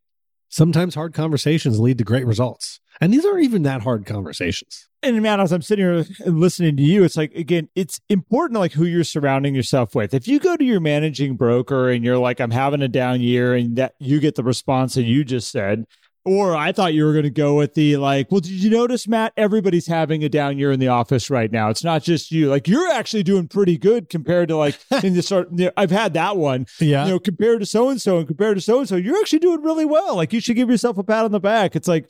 Sometimes 0.50 0.96
hard 0.96 1.14
conversations 1.14 1.80
lead 1.80 1.98
to 1.98 2.04
great 2.04 2.28
results. 2.28 2.80
And 3.02 3.12
these 3.12 3.26
aren't 3.26 3.44
even 3.44 3.64
that 3.64 3.82
hard 3.82 4.06
conversations. 4.06 4.88
And 5.02 5.22
man, 5.22 5.42
as 5.42 5.52
I'm 5.52 5.64
sitting 5.64 5.84
here 5.84 6.06
listening 6.26 6.78
to 6.78 6.84
you, 6.84 7.04
it's 7.04 7.18
like 7.18 7.34
again, 7.34 7.70
it's 7.76 8.00
important 8.08 8.60
like 8.60 8.72
who 8.72 8.86
you're 8.86 9.04
surrounding 9.04 9.56
yourself 9.56 9.96
with. 9.96 10.14
If 10.14 10.28
you 10.28 10.40
go 10.40 10.56
to 10.56 10.64
your 10.64 10.80
managing 10.80 11.36
broker 11.36 11.90
and 11.90 12.06
you're 12.06 12.20
like, 12.20 12.40
I'm 12.40 12.52
having 12.52 12.84
a 12.84 12.88
down 12.88 13.20
year, 13.20 13.56
and 13.56 13.76
that 13.78 13.96
you 14.00 14.20
get 14.20 14.36
the 14.36 14.44
response 14.44 14.94
that 14.94 15.04
you 15.04 15.26
just 15.26 15.52
said, 15.52 15.86
or 16.26 16.56
I 16.56 16.72
thought 16.72 16.94
you 16.94 17.04
were 17.04 17.12
going 17.12 17.24
to 17.24 17.30
go 17.30 17.56
with 17.56 17.74
the 17.74 17.98
like, 17.98 18.32
well, 18.32 18.40
did 18.40 18.52
you 18.52 18.70
notice, 18.70 19.08
Matt? 19.08 19.34
Everybody's 19.36 19.88
having 19.88 20.24
a 20.24 20.30
down 20.30 20.58
year 20.58 20.72
in 20.72 20.80
the 20.80 20.88
office 20.88 21.30
right 21.30 21.52
now. 21.52 21.70
It's 21.70 21.84
not 21.84 22.02
just 22.02 22.32
you. 22.32 22.50
Like, 22.50 22.68
you're 22.68 22.90
actually 22.92 23.24
doing 23.24 23.48
pretty 23.48 23.78
good 23.78 24.10
compared 24.10 24.48
to 24.48 24.56
like 24.56 24.80
in 25.04 25.16
the 25.16 25.22
sort. 25.22 25.50
You 25.52 25.66
know, 25.66 25.72
I've 25.76 25.92
had 25.92 26.14
that 26.14 26.38
one. 26.38 26.66
Yeah. 26.80 27.06
You 27.06 27.12
know, 27.12 27.20
compared 27.20 27.60
to 27.60 27.66
so 27.66 27.90
and 27.90 28.02
so 28.02 28.20
and 28.20 28.28
compared 28.28 28.56
to 28.56 28.62
so 28.62 28.80
and 28.80 28.88
so, 28.88 28.96
you're 28.96 29.20
actually 29.20 29.40
doing 29.40 29.62
really 29.62 29.86
well. 29.86 30.16
Like, 30.16 30.32
you 30.32 30.40
should 30.40 30.56
give 30.56 30.70
yourself 30.70 30.98
a 30.98 31.04
pat 31.04 31.26
on 31.26 31.32
the 31.32 31.40
back. 31.40 31.76
It's 31.76 31.88
like, 31.88 32.10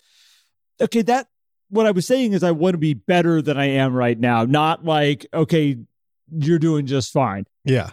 okay, 0.79 1.01
that 1.03 1.27
what 1.69 1.87
I 1.87 1.91
was 1.91 2.05
saying 2.05 2.33
is 2.33 2.43
I 2.43 2.51
want 2.51 2.75
to 2.75 2.77
be 2.79 2.93
better 2.93 3.41
than 3.41 3.57
I 3.57 3.65
am 3.65 3.93
right 3.93 4.19
now. 4.19 4.45
Not 4.45 4.85
like, 4.85 5.25
okay, 5.33 5.77
you're 6.31 6.59
doing 6.59 6.85
just 6.85 7.11
fine. 7.11 7.45
Yeah. 7.65 7.89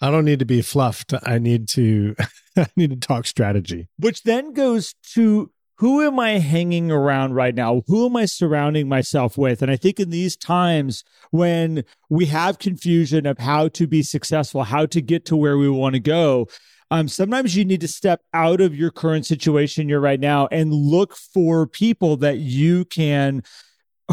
I 0.00 0.10
don't 0.10 0.24
need 0.24 0.40
to 0.40 0.44
be 0.44 0.62
fluffed. 0.62 1.14
I 1.24 1.38
need 1.38 1.68
to 1.68 2.14
I 2.56 2.66
need 2.76 2.90
to 2.90 2.96
talk 2.96 3.26
strategy. 3.26 3.88
Which 3.98 4.22
then 4.22 4.52
goes 4.52 4.94
to 5.14 5.50
who 5.78 6.02
am 6.02 6.18
I 6.18 6.38
hanging 6.38 6.90
around 6.90 7.34
right 7.34 7.54
now? 7.54 7.82
Who 7.86 8.06
am 8.06 8.16
I 8.16 8.24
surrounding 8.24 8.88
myself 8.88 9.36
with? 9.36 9.60
And 9.60 9.70
I 9.70 9.76
think 9.76 10.00
in 10.00 10.10
these 10.10 10.36
times 10.36 11.04
when 11.30 11.84
we 12.08 12.26
have 12.26 12.58
confusion 12.58 13.26
of 13.26 13.38
how 13.38 13.68
to 13.68 13.86
be 13.86 14.02
successful, 14.02 14.64
how 14.64 14.86
to 14.86 15.02
get 15.02 15.26
to 15.26 15.36
where 15.36 15.58
we 15.58 15.68
want 15.68 15.94
to 15.94 16.00
go, 16.00 16.48
um, 16.90 17.08
sometimes 17.08 17.56
you 17.56 17.64
need 17.64 17.80
to 17.82 17.88
step 17.88 18.22
out 18.32 18.60
of 18.60 18.74
your 18.74 18.90
current 18.90 19.26
situation 19.26 19.88
you're 19.88 20.00
right 20.00 20.20
now 20.20 20.48
and 20.50 20.72
look 20.72 21.14
for 21.16 21.66
people 21.66 22.16
that 22.18 22.38
you 22.38 22.84
can 22.84 23.42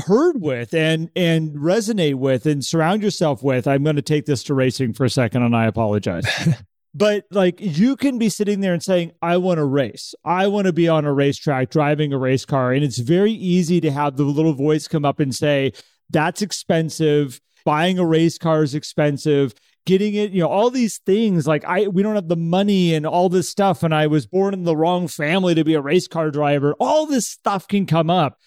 herd 0.07 0.41
with 0.41 0.73
and 0.73 1.11
and 1.15 1.51
resonate 1.51 2.15
with 2.15 2.45
and 2.45 2.65
surround 2.65 3.03
yourself 3.03 3.43
with. 3.43 3.67
I'm 3.67 3.83
going 3.83 3.95
to 3.95 4.01
take 4.01 4.25
this 4.25 4.43
to 4.45 4.53
racing 4.53 4.93
for 4.93 5.05
a 5.05 5.09
second 5.09 5.43
and 5.43 5.55
I 5.55 5.65
apologize. 5.65 6.25
but 6.93 7.25
like 7.31 7.55
you 7.59 7.95
can 7.95 8.17
be 8.19 8.29
sitting 8.29 8.59
there 8.59 8.73
and 8.73 8.83
saying 8.83 9.11
i 9.21 9.37
want 9.37 9.57
to 9.57 9.65
race. 9.65 10.13
I 10.23 10.47
want 10.47 10.67
to 10.67 10.73
be 10.73 10.87
on 10.87 11.05
a 11.05 11.13
racetrack 11.13 11.69
driving 11.69 12.13
a 12.13 12.17
race 12.17 12.45
car. 12.45 12.71
And 12.71 12.83
it's 12.83 12.99
very 12.99 13.31
easy 13.31 13.81
to 13.81 13.91
have 13.91 14.15
the 14.15 14.23
little 14.23 14.53
voice 14.53 14.87
come 14.87 15.05
up 15.05 15.19
and 15.19 15.33
say 15.33 15.73
that's 16.09 16.41
expensive. 16.41 17.41
Buying 17.65 17.97
a 17.97 18.05
race 18.05 18.37
car 18.37 18.63
is 18.63 18.75
expensive. 18.75 19.53
Getting 19.85 20.13
it 20.13 20.31
you 20.31 20.41
know 20.41 20.47
all 20.47 20.69
these 20.69 20.99
things 20.99 21.45
like 21.45 21.65
i 21.65 21.87
we 21.87 22.03
don't 22.03 22.15
have 22.15 22.29
the 22.29 22.37
money 22.37 22.93
and 22.93 23.05
all 23.05 23.27
this 23.27 23.49
stuff 23.49 23.83
and 23.83 23.93
i 23.93 24.07
was 24.07 24.25
born 24.25 24.53
in 24.53 24.63
the 24.63 24.77
wrong 24.77 25.09
family 25.09 25.53
to 25.55 25.65
be 25.65 25.73
a 25.73 25.81
race 25.81 26.07
car 26.07 26.31
driver. 26.31 26.73
All 26.79 27.05
this 27.05 27.27
stuff 27.27 27.67
can 27.67 27.85
come 27.85 28.09
up. 28.09 28.37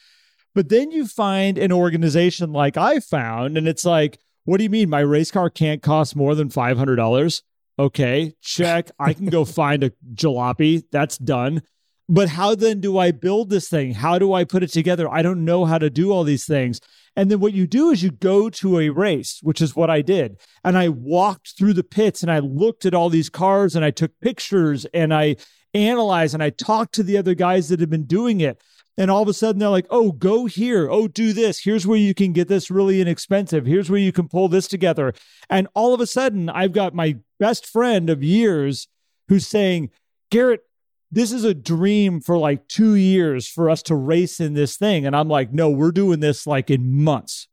But 0.55 0.71
then 0.71 0.91
you 0.91 1.07
find 1.07 1.59
an 1.59 1.73
organization 1.73 2.53
like 2.53 2.79
i 2.79 3.01
found 3.01 3.59
and 3.59 3.69
it's 3.69 3.85
like 3.85 4.19
what 4.45 4.59
do 4.59 4.63
you 4.63 4.71
mean? 4.71 4.89
My 4.89 5.01
race 5.01 5.33
car 5.33 5.51
can't 5.51 5.83
cost 5.83 6.15
more 6.15 6.37
than 6.37 6.49
$500 6.49 7.43
Okay, 7.79 8.35
check. 8.41 8.91
I 8.99 9.13
can 9.13 9.27
go 9.27 9.45
find 9.45 9.85
a 9.85 9.93
jalopy. 10.15 10.85
That's 10.91 11.19
done. 11.19 11.63
But 12.09 12.29
how 12.31 12.55
then 12.55 12.81
do 12.81 12.99
I 12.99 13.11
build 13.11 13.51
this 13.51 13.69
thing? 13.69 13.95
How 13.95 14.19
do 14.19 14.33
I 14.33 14.45
put 14.45 14.63
it 14.63 14.73
together? 14.73 15.11
I 15.11 15.23
don't 15.23 15.45
know 15.45 15.65
how 15.65 15.79
to 15.79 15.91
do 15.91 16.13
all 16.13 16.23
these 16.23 16.47
things. 16.47 16.81
And 17.17 17.31
then 17.31 17.41
what 17.41 17.53
you 17.53 17.67
do 17.67 17.91
is 17.91 18.03
you 18.03 18.11
go 18.11 18.49
to 18.51 18.79
a 18.79 18.91
race, 18.91 19.41
which 19.43 19.61
is 19.61 19.75
what 19.75 19.91
I 19.91 20.03
did. 20.03 20.39
And 20.63 20.79
I 20.79 20.89
walked 20.89 21.55
through 21.59 21.73
the 21.73 21.83
pits 21.83 22.23
and 22.23 22.31
I 22.31 22.39
looked 22.39 22.85
at 22.85 22.95
all 22.95 23.09
these 23.09 23.31
cars 23.31 23.75
and 23.75 23.85
I 23.85 23.91
took 23.91 24.13
pictures 24.21 24.87
and 24.95 25.13
I 25.13 25.37
analyzed 25.75 26.35
and 26.35 26.43
I 26.43 26.51
talked 26.51 26.95
to 26.95 27.03
the 27.03 27.17
other 27.17 27.35
guys 27.35 27.69
that 27.71 27.81
had 27.81 27.91
been 27.91 28.07
doing 28.07 28.41
it. 28.41 28.63
And 28.99 29.11
all 29.11 29.23
of 29.23 29.29
a 29.29 29.35
sudden 29.35 29.59
they're 29.59 29.69
like, 29.69 29.87
oh, 29.91 30.13
go 30.13 30.47
here. 30.47 30.89
Oh, 30.91 31.07
do 31.09 31.33
this. 31.33 31.61
Here's 31.61 31.87
where 31.87 31.99
you 31.99 32.15
can 32.15 32.33
get 32.33 32.49
this 32.49 32.71
really 32.71 33.01
inexpensive. 33.01 33.67
Here's 33.67 33.91
where 33.91 34.01
you 34.01 34.13
can 34.13 34.29
pull 34.29 34.49
this 34.49 34.67
together. 34.69 35.13
And 35.51 35.69
all 35.75 35.93
of 35.93 36.01
a 36.01 36.07
sudden, 36.07 36.49
I've 36.49 36.73
got 36.73 36.95
my 36.95 37.17
best 37.39 37.67
friend 37.67 38.09
of 38.09 38.23
years 38.23 38.89
who's 39.29 39.47
saying, 39.47 39.91
Garrett, 40.31 40.63
this 41.11 41.33
is 41.33 41.45
a 41.45 41.55
dream 41.55 42.21
for 42.21 42.37
like 42.37 42.69
two 42.69 42.95
years 42.95 43.47
for 43.47 43.71
us 43.71 43.83
to 43.85 43.95
race 43.95 44.41
in 44.41 44.55
this 44.55 44.77
thing. 44.77 45.07
And 45.07 45.15
I'm 45.15 45.29
like, 45.29 45.53
no, 45.53 45.71
we're 45.71 45.93
doing 45.93 46.21
this 46.21 46.47
like 46.47 46.71
in 46.71 47.03
months 47.05 47.49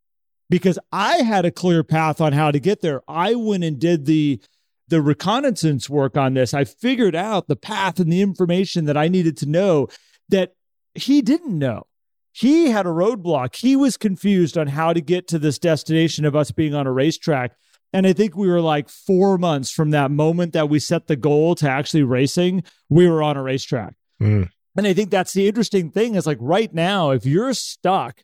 because 0.49 0.79
I 0.91 1.17
had 1.17 1.45
a 1.45 1.51
clear 1.51 1.83
path 1.83 2.19
on 2.21 2.33
how 2.33 2.51
to 2.51 2.59
get 2.59 2.81
there. 2.81 3.01
I 3.07 3.35
went 3.35 3.63
and 3.63 3.79
did 3.79 4.05
the 4.05 4.41
the 4.89 5.01
reconnaissance 5.01 5.89
work 5.89 6.17
on 6.17 6.33
this. 6.33 6.53
I 6.53 6.65
figured 6.65 7.15
out 7.15 7.47
the 7.47 7.55
path 7.55 7.99
and 7.99 8.11
the 8.11 8.21
information 8.21 8.85
that 8.85 8.97
I 8.97 9.07
needed 9.07 9.37
to 9.37 9.45
know 9.45 9.87
that 10.29 10.53
he 10.95 11.21
didn't 11.21 11.57
know. 11.57 11.83
He 12.31 12.71
had 12.71 12.85
a 12.85 12.89
roadblock. 12.89 13.55
He 13.55 13.75
was 13.75 13.95
confused 13.95 14.57
on 14.57 14.67
how 14.67 14.91
to 14.93 15.01
get 15.01 15.27
to 15.29 15.39
this 15.39 15.59
destination 15.59 16.25
of 16.25 16.35
us 16.35 16.51
being 16.51 16.73
on 16.73 16.87
a 16.87 16.91
racetrack. 16.91 17.55
And 17.93 18.07
I 18.07 18.13
think 18.13 18.35
we 18.35 18.47
were 18.47 18.61
like 18.61 18.89
four 18.89 19.37
months 19.37 19.71
from 19.71 19.91
that 19.91 20.09
moment 20.09 20.53
that 20.53 20.67
we 20.67 20.79
set 20.79 21.05
the 21.05 21.15
goal 21.15 21.53
to 21.55 21.69
actually 21.69 22.01
racing, 22.01 22.63
we 22.89 23.07
were 23.07 23.21
on 23.21 23.37
a 23.37 23.43
racetrack. 23.43 23.93
Mm. 24.19 24.49
And 24.75 24.87
I 24.87 24.93
think 24.93 25.11
that's 25.11 25.33
the 25.33 25.47
interesting 25.47 25.91
thing 25.91 26.15
is 26.15 26.25
like 26.25 26.39
right 26.41 26.73
now, 26.73 27.11
if 27.11 27.23
you're 27.23 27.53
stuck, 27.53 28.23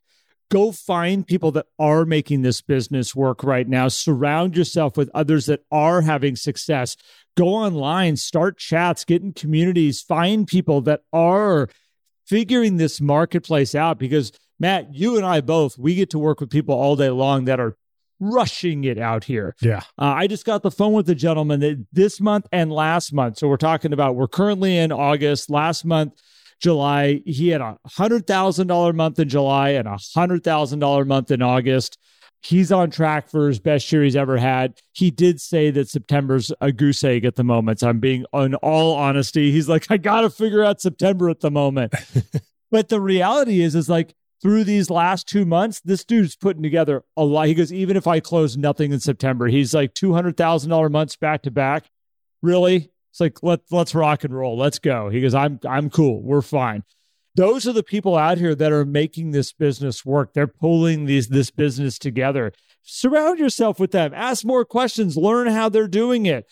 go 0.50 0.72
find 0.72 1.28
people 1.28 1.52
that 1.52 1.68
are 1.78 2.06
making 2.06 2.42
this 2.42 2.62
business 2.62 3.16
work 3.16 3.44
right 3.44 3.68
now. 3.68 3.88
Surround 3.88 4.58
yourself 4.58 4.98
with 4.98 5.12
others 5.14 5.46
that 5.46 5.62
are 5.72 6.02
having 6.02 6.36
success. 6.36 6.98
Go 7.38 7.50
online, 7.50 8.18
start 8.18 8.58
chats, 8.58 9.06
get 9.06 9.22
in 9.22 9.34
communities, 9.34 10.02
find 10.02 10.48
people 10.48 10.82
that 10.82 11.02
are 11.14 11.70
figuring 12.30 12.78
this 12.78 13.02
marketplace 13.02 13.74
out 13.74 13.98
because 13.98 14.32
Matt, 14.60 14.94
you 14.94 15.18
and 15.18 15.26
I 15.26 15.42
both, 15.42 15.78
we 15.78 15.96
get 15.96 16.12
to 16.12 16.20
work 16.20 16.40
with 16.40 16.50
people 16.50 16.76
all 16.76 16.96
day 16.96 17.10
long 17.10 17.46
that 17.46 17.60
are 17.60 17.76
rushing 18.20 18.84
it 18.84 19.00
out 19.00 19.24
here. 19.24 19.56
Yeah. 19.62 19.82
Uh, 19.98 20.14
I 20.16 20.28
just 20.28 20.46
got 20.46 20.62
the 20.62 20.72
phone 20.72 20.94
with 20.94 21.08
the 21.08 21.16
gentleman 21.16 21.60
that 21.62 21.86
this 21.92 22.22
month 22.22 22.48
and 22.52 22.72
last 22.72 23.14
month. 23.14 23.38
So 23.38 23.48
we're 23.48 23.58
talking 23.58 23.94
about, 23.94 24.16
we're 24.16 24.28
currently 24.28 24.78
in 24.78 24.92
August. 24.92 25.50
Last 25.50 25.86
month, 25.86 26.14
July, 26.62 27.22
he 27.26 27.50
had 27.50 27.62
a 27.62 27.78
$100,000 27.88 28.96
month 28.96 29.20
in 29.20 29.30
July 29.30 29.70
and 29.70 29.88
a 29.88 29.92
$100,000 29.92 31.08
month 31.08 31.32
in 31.32 31.42
August. 31.42 31.98
He's 32.42 32.72
on 32.72 32.90
track 32.90 33.30
for 33.30 33.48
his 33.48 33.60
best 33.60 33.92
year 33.92 34.04
he's 34.04 34.16
ever 34.16 34.38
had. 34.38 34.80
He 34.94 35.12
did 35.12 35.42
say 35.42 35.72
that 35.72 35.90
September's 35.90 36.52
a 36.62 36.72
goose 36.72 37.04
egg 37.04 37.26
at 37.26 37.36
the 37.36 37.44
moment. 37.44 37.80
So 37.80 37.90
I'm 37.90 38.00
being, 38.00 38.26
in 38.34 38.56
all 38.56 38.96
honesty, 38.96 39.52
he's 39.52 39.68
like, 39.68 39.88
I 39.90 39.98
got 39.98 40.22
to 40.22 40.30
figure 40.30 40.64
out 40.64 40.80
September 40.80 41.30
at 41.30 41.42
the 41.42 41.52
moment. 41.52 41.94
but 42.72 42.88
the 42.88 43.02
reality 43.02 43.62
is, 43.62 43.76
is 43.76 43.90
like, 43.90 44.16
through 44.42 44.64
these 44.64 44.90
last 44.90 45.28
two 45.28 45.46
months, 45.46 45.82
this 45.82 46.06
dude's 46.06 46.36
putting 46.36 46.64
together 46.64 47.04
a 47.18 47.24
lot. 47.24 47.48
He 47.48 47.54
goes, 47.54 47.74
even 47.74 47.98
if 47.98 48.08
I 48.08 48.20
close 48.20 48.56
nothing 48.56 48.94
in 48.94 49.00
September, 49.00 49.48
he's 49.48 49.74
like 49.74 49.94
two 49.94 50.14
hundred 50.14 50.38
thousand 50.38 50.70
dollar 50.70 50.90
months 50.90 51.16
back 51.16 51.42
to 51.44 51.52
back. 51.52 51.90
Really? 52.42 52.90
It's 53.12 53.20
like 53.20 53.44
let 53.44 53.62
let's 53.72 53.94
rock 53.94 54.24
and 54.24 54.34
roll. 54.34 54.58
Let's 54.58 54.80
go. 54.80 55.10
He 55.10 55.22
goes, 55.22 55.34
I'm 55.34 55.60
I'm 55.68 55.90
cool. 55.90 56.22
We're 56.22 56.42
fine. 56.42 56.84
Those 57.40 57.66
are 57.66 57.72
the 57.72 57.84
people 57.84 58.18
out 58.18 58.38
here 58.38 58.54
that 58.54 58.74
are 58.74 58.84
making 58.84 59.32
this 59.32 59.54
business 59.54 60.06
work. 60.06 60.34
They're 60.34 60.46
pulling 60.46 61.06
these 61.06 61.30
this 61.30 61.52
business 61.52 61.98
together. 61.98 62.52
Surround 62.84 63.40
yourself 63.40 63.80
with 63.80 63.92
them. 63.92 64.12
Ask 64.14 64.44
more 64.44 64.66
questions. 64.66 65.16
Learn 65.16 65.48
how 65.48 65.70
they're 65.70 65.88
doing 65.88 66.26
it. 66.26 66.46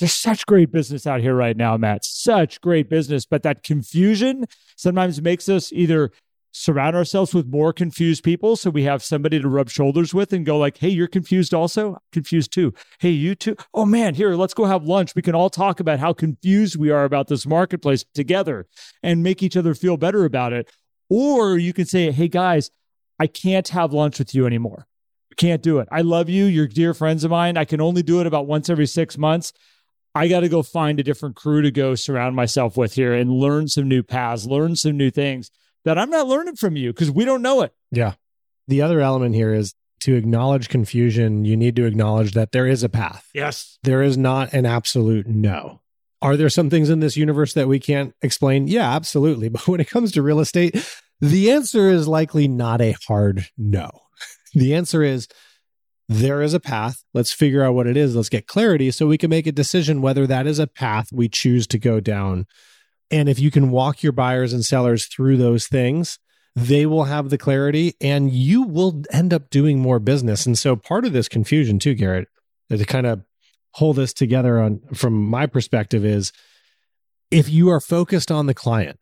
There's 0.00 0.16
such 0.16 0.44
great 0.44 0.72
business 0.72 1.06
out 1.06 1.20
here 1.20 1.36
right 1.36 1.56
now, 1.56 1.76
Matt. 1.76 2.04
Such 2.04 2.60
great 2.60 2.90
business. 2.90 3.24
But 3.24 3.44
that 3.44 3.62
confusion 3.62 4.46
sometimes 4.74 5.22
makes 5.22 5.48
us 5.48 5.72
either 5.72 6.10
surround 6.52 6.94
ourselves 6.94 7.34
with 7.34 7.46
more 7.46 7.72
confused 7.72 8.22
people. 8.22 8.56
So 8.56 8.70
we 8.70 8.84
have 8.84 9.02
somebody 9.02 9.40
to 9.40 9.48
rub 9.48 9.70
shoulders 9.70 10.14
with 10.14 10.32
and 10.32 10.46
go 10.46 10.58
like 10.58 10.78
hey 10.78 10.90
you're 10.90 11.08
confused 11.08 11.52
also? 11.52 11.98
Confused 12.12 12.52
too. 12.52 12.72
Hey 13.00 13.10
you 13.10 13.34
too? 13.34 13.56
Oh 13.74 13.86
man 13.86 14.14
here 14.14 14.34
let's 14.34 14.54
go 14.54 14.66
have 14.66 14.84
lunch. 14.84 15.14
We 15.14 15.22
can 15.22 15.34
all 15.34 15.50
talk 15.50 15.80
about 15.80 15.98
how 15.98 16.12
confused 16.12 16.76
we 16.76 16.90
are 16.90 17.04
about 17.04 17.28
this 17.28 17.46
marketplace 17.46 18.04
together 18.14 18.66
and 19.02 19.22
make 19.22 19.42
each 19.42 19.56
other 19.56 19.74
feel 19.74 19.96
better 19.96 20.24
about 20.24 20.52
it. 20.52 20.70
Or 21.08 21.58
you 21.58 21.72
can 21.72 21.86
say 21.86 22.12
hey 22.12 22.28
guys 22.28 22.70
i 23.18 23.26
can't 23.26 23.68
have 23.68 23.92
lunch 23.92 24.18
with 24.18 24.34
you 24.34 24.46
anymore. 24.46 24.86
Can't 25.36 25.62
do 25.62 25.78
it. 25.78 25.88
I 25.90 26.02
love 26.02 26.28
you. 26.28 26.44
You're 26.44 26.68
dear 26.68 26.92
friends 26.92 27.24
of 27.24 27.30
mine. 27.30 27.56
I 27.56 27.64
can 27.64 27.80
only 27.80 28.02
do 28.02 28.20
it 28.20 28.26
about 28.26 28.46
once 28.46 28.68
every 28.68 28.86
six 28.86 29.16
months. 29.16 29.52
I 30.14 30.28
got 30.28 30.40
to 30.40 30.48
go 30.48 30.62
find 30.62 31.00
a 31.00 31.02
different 31.02 31.36
crew 31.36 31.62
to 31.62 31.70
go 31.70 31.94
surround 31.94 32.36
myself 32.36 32.76
with 32.76 32.94
here 32.94 33.14
and 33.14 33.30
learn 33.30 33.68
some 33.68 33.88
new 33.88 34.02
paths, 34.02 34.44
learn 34.44 34.76
some 34.76 34.98
new 34.98 35.10
things 35.10 35.50
that 35.84 35.98
I'm 35.98 36.10
not 36.10 36.26
learning 36.26 36.56
from 36.56 36.76
you 36.76 36.92
because 36.92 37.10
we 37.10 37.24
don't 37.24 37.42
know 37.42 37.62
it. 37.62 37.74
Yeah. 37.90 38.14
The 38.68 38.82
other 38.82 39.00
element 39.00 39.34
here 39.34 39.52
is 39.52 39.74
to 40.00 40.14
acknowledge 40.14 40.68
confusion, 40.68 41.44
you 41.44 41.56
need 41.56 41.76
to 41.76 41.84
acknowledge 41.84 42.32
that 42.32 42.52
there 42.52 42.66
is 42.66 42.82
a 42.82 42.88
path. 42.88 43.28
Yes. 43.34 43.78
There 43.84 44.02
is 44.02 44.18
not 44.18 44.52
an 44.52 44.66
absolute 44.66 45.26
no. 45.26 45.80
Are 46.20 46.36
there 46.36 46.50
some 46.50 46.70
things 46.70 46.90
in 46.90 47.00
this 47.00 47.16
universe 47.16 47.54
that 47.54 47.68
we 47.68 47.78
can't 47.78 48.14
explain? 48.22 48.66
Yeah, 48.68 48.92
absolutely. 48.94 49.48
But 49.52 49.68
when 49.68 49.80
it 49.80 49.88
comes 49.88 50.12
to 50.12 50.22
real 50.22 50.40
estate, 50.40 50.84
the 51.20 51.50
answer 51.52 51.88
is 51.88 52.08
likely 52.08 52.48
not 52.48 52.80
a 52.80 52.96
hard 53.06 53.46
no. 53.56 53.90
The 54.54 54.74
answer 54.74 55.02
is 55.02 55.28
there 56.08 56.42
is 56.42 56.52
a 56.52 56.60
path. 56.60 57.02
Let's 57.14 57.32
figure 57.32 57.64
out 57.64 57.74
what 57.74 57.86
it 57.86 57.96
is. 57.96 58.14
Let's 58.14 58.28
get 58.28 58.46
clarity 58.46 58.90
so 58.90 59.06
we 59.06 59.16
can 59.16 59.30
make 59.30 59.46
a 59.46 59.52
decision 59.52 60.02
whether 60.02 60.26
that 60.26 60.46
is 60.46 60.58
a 60.58 60.66
path 60.66 61.08
we 61.12 61.28
choose 61.28 61.66
to 61.68 61.78
go 61.78 62.00
down 62.00 62.46
and 63.12 63.28
if 63.28 63.38
you 63.38 63.50
can 63.50 63.70
walk 63.70 64.02
your 64.02 64.12
buyers 64.12 64.52
and 64.52 64.64
sellers 64.64 65.06
through 65.06 65.36
those 65.36 65.66
things, 65.66 66.18
they 66.56 66.86
will 66.86 67.04
have 67.04 67.30
the 67.30 67.38
clarity 67.38 67.94
and 68.00 68.32
you 68.32 68.62
will 68.62 69.02
end 69.12 69.32
up 69.32 69.50
doing 69.50 69.78
more 69.78 69.98
business. 69.98 70.46
And 70.46 70.58
so 70.58 70.74
part 70.76 71.04
of 71.04 71.12
this 71.12 71.28
confusion 71.28 71.78
too, 71.78 71.94
Garrett, 71.94 72.28
uh, 72.70 72.76
to 72.76 72.84
kind 72.84 73.06
of 73.06 73.22
hold 73.74 73.96
this 73.96 74.12
together 74.12 74.60
on 74.60 74.80
from 74.94 75.14
my 75.14 75.46
perspective 75.46 76.04
is 76.04 76.32
if 77.30 77.48
you 77.48 77.70
are 77.70 77.80
focused 77.80 78.30
on 78.30 78.46
the 78.46 78.54
client 78.54 78.98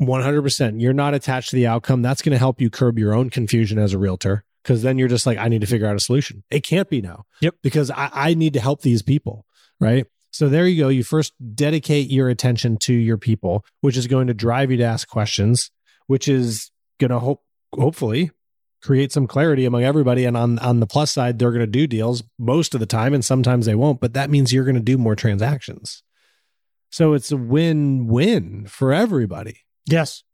100%, 0.00 0.80
you're 0.80 0.92
not 0.92 1.14
attached 1.14 1.50
to 1.50 1.56
the 1.56 1.66
outcome, 1.66 2.02
that's 2.02 2.22
going 2.22 2.32
to 2.32 2.38
help 2.38 2.60
you 2.60 2.70
curb 2.70 2.98
your 2.98 3.14
own 3.14 3.30
confusion 3.30 3.78
as 3.78 3.92
a 3.92 3.98
realtor 3.98 4.44
because 4.62 4.82
then 4.82 4.96
you're 4.98 5.08
just 5.08 5.26
like, 5.26 5.38
I 5.38 5.48
need 5.48 5.60
to 5.60 5.66
figure 5.66 5.86
out 5.86 5.96
a 5.96 6.00
solution. 6.00 6.42
It 6.50 6.64
can't 6.64 6.88
be 6.88 7.02
now. 7.02 7.24
Yep. 7.40 7.56
Because 7.62 7.90
I, 7.90 8.10
I 8.12 8.34
need 8.34 8.54
to 8.54 8.60
help 8.60 8.80
these 8.80 9.02
people. 9.02 9.46
Right. 9.80 10.06
So 10.34 10.48
there 10.48 10.66
you 10.66 10.82
go. 10.82 10.88
You 10.88 11.04
first 11.04 11.32
dedicate 11.54 12.10
your 12.10 12.28
attention 12.28 12.76
to 12.78 12.92
your 12.92 13.16
people, 13.16 13.64
which 13.82 13.96
is 13.96 14.08
going 14.08 14.26
to 14.26 14.34
drive 14.34 14.72
you 14.72 14.76
to 14.78 14.82
ask 14.82 15.06
questions, 15.06 15.70
which 16.08 16.26
is 16.26 16.72
going 16.98 17.12
to 17.12 17.20
hope 17.20 17.44
hopefully 17.72 18.32
create 18.82 19.12
some 19.12 19.28
clarity 19.28 19.64
among 19.64 19.84
everybody. 19.84 20.24
And 20.24 20.36
on 20.36 20.58
on 20.58 20.80
the 20.80 20.88
plus 20.88 21.12
side, 21.12 21.38
they're 21.38 21.52
going 21.52 21.60
to 21.60 21.68
do 21.68 21.86
deals 21.86 22.24
most 22.36 22.74
of 22.74 22.80
the 22.80 22.86
time, 22.86 23.14
and 23.14 23.24
sometimes 23.24 23.64
they 23.66 23.76
won't. 23.76 24.00
But 24.00 24.14
that 24.14 24.28
means 24.28 24.52
you're 24.52 24.64
going 24.64 24.74
to 24.74 24.80
do 24.80 24.98
more 24.98 25.14
transactions. 25.14 26.02
So 26.90 27.12
it's 27.12 27.30
a 27.30 27.36
win 27.36 28.08
win 28.08 28.66
for 28.66 28.92
everybody. 28.92 29.60
Yes. 29.86 30.24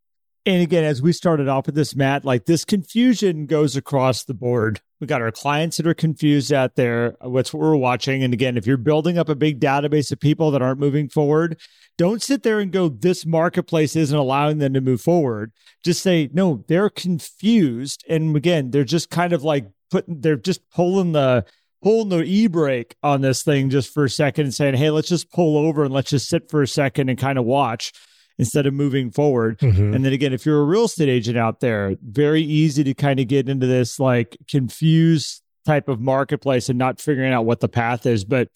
And 0.47 0.63
again, 0.63 0.85
as 0.85 1.03
we 1.03 1.13
started 1.13 1.47
off 1.47 1.67
with 1.67 1.75
this, 1.75 1.95
Matt, 1.95 2.25
like 2.25 2.47
this 2.47 2.65
confusion 2.65 3.45
goes 3.45 3.77
across 3.77 4.25
the 4.25 4.33
board. 4.33 4.81
We 5.01 5.07
got 5.07 5.23
our 5.23 5.33
clients 5.33 5.79
that 5.79 5.87
are 5.87 5.95
confused 5.95 6.53
out 6.53 6.75
there. 6.75 7.17
What's 7.23 7.55
what 7.55 7.61
we're 7.61 7.75
watching. 7.77 8.23
And 8.23 8.35
again, 8.35 8.59
if 8.59 8.67
you're 8.67 8.77
building 8.77 9.17
up 9.17 9.31
a 9.31 9.35
big 9.35 9.59
database 9.59 10.13
of 10.13 10.21
people 10.21 10.51
that 10.51 10.61
aren't 10.61 10.79
moving 10.79 11.09
forward, 11.09 11.59
don't 11.97 12.23
sit 12.23 12.43
there 12.43 12.61
and 12.61 12.71
go, 12.71 12.91
this 12.91 13.25
marketplace 13.25 13.97
isn't 13.97 14.17
allowing 14.17 14.59
them 14.59 14.75
to 14.75 14.81
move 14.83 15.01
forward. 15.01 15.53
Just 15.83 16.03
say, 16.03 16.29
no, 16.35 16.65
they're 16.69 16.91
confused. 16.91 18.05
And 18.11 18.37
again, 18.37 18.71
they're 18.71 18.85
just 18.85 19.09
kind 19.09 19.33
of 19.33 19.43
like 19.43 19.67
putting, 19.91 20.21
they're 20.21 20.37
just 20.37 20.69
pulling 20.71 21.13
the, 21.13 21.47
pulling 21.83 22.11
the 22.11 22.23
e-brake 22.23 22.95
on 23.03 23.23
this 23.23 23.43
thing 23.43 23.71
just 23.71 23.95
for 23.95 24.05
a 24.05 24.11
second 24.11 24.45
and 24.45 24.55
saying, 24.55 24.75
hey, 24.75 24.91
let's 24.91 25.09
just 25.09 25.33
pull 25.33 25.57
over 25.57 25.83
and 25.83 25.95
let's 25.95 26.11
just 26.11 26.29
sit 26.29 26.51
for 26.51 26.61
a 26.61 26.69
second 26.69 27.09
and 27.09 27.19
kind 27.19 27.39
of 27.39 27.47
watch 27.47 27.93
instead 28.41 28.67
of 28.67 28.73
moving 28.73 29.11
forward. 29.11 29.59
Mm-hmm. 29.59 29.95
And 29.95 30.03
then 30.03 30.15
again, 30.15 30.33
if 30.33 30.47
you're 30.47 30.63
a 30.63 30.65
real 30.65 30.87
estate 30.87 31.11
agent 31.11 31.37
out 31.37 31.61
there, 31.61 31.95
very 32.03 32.41
easy 32.41 32.83
to 32.83 32.95
kind 32.95 33.21
of 33.21 33.29
get 33.29 33.51
into 33.51 33.67
this 33.67 34.01
like 34.01 34.39
confused 34.49 35.43
type 35.67 35.89
of 35.89 36.01
marketplace 36.01 36.71
and 36.71 36.79
not 36.79 37.03
figuring 37.03 37.35
out 37.35 37.45
what 37.45 37.61
the 37.61 37.69
path 37.69 38.07
is. 38.07 38.25
But 38.25 38.49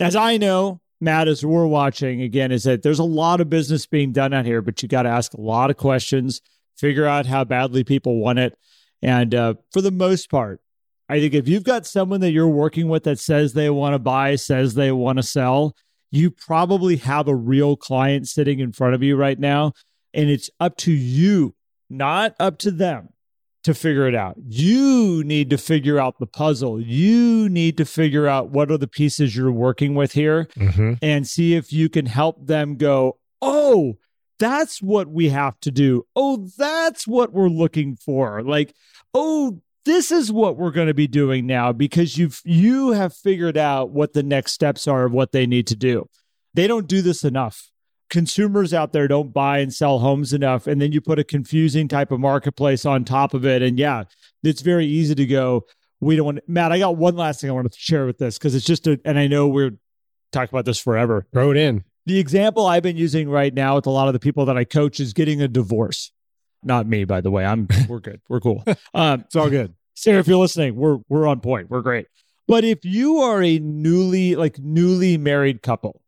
as 0.00 0.16
I 0.16 0.38
know, 0.38 0.80
Matt, 1.02 1.28
as 1.28 1.44
we're 1.44 1.66
watching 1.66 2.22
again, 2.22 2.50
is 2.50 2.62
that 2.62 2.82
there's 2.82 2.98
a 2.98 3.04
lot 3.04 3.42
of 3.42 3.50
business 3.50 3.86
being 3.86 4.12
done 4.12 4.32
out 4.32 4.46
here, 4.46 4.62
but 4.62 4.82
you 4.82 4.88
got 4.88 5.02
to 5.02 5.10
ask 5.10 5.34
a 5.34 5.40
lot 5.40 5.68
of 5.68 5.76
questions, 5.76 6.40
figure 6.78 7.04
out 7.04 7.26
how 7.26 7.44
badly 7.44 7.84
people 7.84 8.18
want 8.20 8.38
it. 8.38 8.58
And 9.02 9.34
uh, 9.34 9.54
for 9.70 9.82
the 9.82 9.90
most 9.90 10.30
part, 10.30 10.62
I 11.10 11.20
think 11.20 11.34
if 11.34 11.46
you've 11.46 11.64
got 11.64 11.86
someone 11.86 12.20
that 12.20 12.30
you're 12.30 12.48
working 12.48 12.88
with 12.88 13.04
that 13.04 13.18
says 13.18 13.52
they 13.52 13.68
want 13.68 13.94
to 13.94 13.98
buy, 13.98 14.36
says 14.36 14.74
they 14.74 14.92
want 14.92 15.18
to 15.18 15.22
sell, 15.22 15.76
you 16.10 16.30
probably 16.30 16.96
have 16.96 17.28
a 17.28 17.34
real 17.34 17.76
client 17.76 18.28
sitting 18.28 18.60
in 18.60 18.72
front 18.72 18.94
of 18.94 19.02
you 19.02 19.16
right 19.16 19.38
now. 19.38 19.72
And 20.12 20.28
it's 20.28 20.50
up 20.58 20.76
to 20.78 20.92
you, 20.92 21.54
not 21.88 22.34
up 22.40 22.58
to 22.58 22.70
them 22.70 23.10
to 23.62 23.74
figure 23.74 24.08
it 24.08 24.14
out. 24.14 24.36
You 24.38 25.22
need 25.24 25.50
to 25.50 25.58
figure 25.58 25.98
out 25.98 26.18
the 26.18 26.26
puzzle. 26.26 26.80
You 26.80 27.48
need 27.48 27.76
to 27.76 27.84
figure 27.84 28.26
out 28.26 28.50
what 28.50 28.70
are 28.70 28.78
the 28.78 28.88
pieces 28.88 29.36
you're 29.36 29.52
working 29.52 29.94
with 29.94 30.12
here 30.12 30.46
mm-hmm. 30.56 30.94
and 31.02 31.28
see 31.28 31.54
if 31.54 31.72
you 31.72 31.88
can 31.88 32.06
help 32.06 32.46
them 32.46 32.76
go, 32.76 33.18
oh, 33.42 33.98
that's 34.38 34.80
what 34.80 35.08
we 35.08 35.28
have 35.28 35.60
to 35.60 35.70
do. 35.70 36.06
Oh, 36.16 36.48
that's 36.56 37.06
what 37.06 37.32
we're 37.32 37.48
looking 37.48 37.96
for. 37.96 38.42
Like, 38.42 38.74
oh, 39.12 39.60
this 39.90 40.12
is 40.12 40.30
what 40.30 40.56
we're 40.56 40.70
going 40.70 40.86
to 40.86 40.94
be 40.94 41.08
doing 41.08 41.46
now 41.46 41.72
because 41.72 42.16
you've 42.16 42.40
you 42.44 42.92
have 42.92 43.14
figured 43.14 43.58
out 43.58 43.90
what 43.90 44.12
the 44.12 44.22
next 44.22 44.52
steps 44.52 44.86
are 44.86 45.04
of 45.04 45.12
what 45.12 45.32
they 45.32 45.46
need 45.46 45.66
to 45.66 45.76
do. 45.76 46.08
They 46.54 46.66
don't 46.66 46.86
do 46.86 47.02
this 47.02 47.24
enough. 47.24 47.70
Consumers 48.08 48.72
out 48.72 48.92
there 48.92 49.08
don't 49.08 49.32
buy 49.32 49.58
and 49.58 49.72
sell 49.72 49.98
homes 49.98 50.32
enough 50.32 50.66
and 50.66 50.80
then 50.80 50.92
you 50.92 51.00
put 51.00 51.18
a 51.18 51.24
confusing 51.24 51.88
type 51.88 52.10
of 52.10 52.20
marketplace 52.20 52.84
on 52.84 53.04
top 53.04 53.34
of 53.34 53.44
it 53.44 53.62
and 53.62 53.78
yeah, 53.78 54.04
it's 54.42 54.62
very 54.62 54.86
easy 54.86 55.14
to 55.14 55.26
go 55.26 55.64
we 56.00 56.16
don't 56.16 56.24
want 56.24 56.40
Matt, 56.48 56.72
I 56.72 56.78
got 56.78 56.96
one 56.96 57.16
last 57.16 57.40
thing 57.40 57.50
I 57.50 57.52
want 57.52 57.70
to 57.70 57.78
share 57.78 58.06
with 58.06 58.18
this 58.18 58.38
because 58.38 58.54
it's 58.54 58.64
just 58.64 58.86
a 58.86 58.98
and 59.04 59.18
I 59.18 59.26
know 59.26 59.48
we're 59.48 59.72
talking 60.32 60.50
about 60.50 60.64
this 60.64 60.78
forever. 60.78 61.26
Throw 61.32 61.50
it 61.50 61.56
in. 61.56 61.84
The 62.06 62.18
example 62.18 62.66
I've 62.66 62.82
been 62.82 62.96
using 62.96 63.28
right 63.28 63.52
now 63.52 63.76
with 63.76 63.86
a 63.86 63.90
lot 63.90 64.08
of 64.08 64.14
the 64.14 64.20
people 64.20 64.46
that 64.46 64.56
I 64.56 64.64
coach 64.64 64.98
is 64.98 65.12
getting 65.12 65.42
a 65.42 65.48
divorce. 65.48 66.12
Not 66.62 66.86
me, 66.86 67.04
by 67.04 67.20
the 67.20 67.30
way. 67.30 67.44
I'm 67.44 67.68
we're 67.88 68.00
good. 68.00 68.20
We're 68.28 68.40
cool. 68.40 68.64
Um, 68.94 69.20
it's 69.20 69.36
all 69.36 69.50
good. 69.50 69.74
Sarah, 70.00 70.20
if 70.20 70.28
you're 70.28 70.38
listening, 70.38 70.76
we're 70.76 70.98
we're 71.10 71.26
on 71.26 71.40
point. 71.40 71.68
We're 71.68 71.82
great. 71.82 72.06
But 72.48 72.64
if 72.64 72.86
you 72.86 73.18
are 73.18 73.42
a 73.42 73.58
newly 73.58 74.34
like 74.34 74.58
newly 74.58 75.18
married 75.18 75.60
couple 75.60 76.00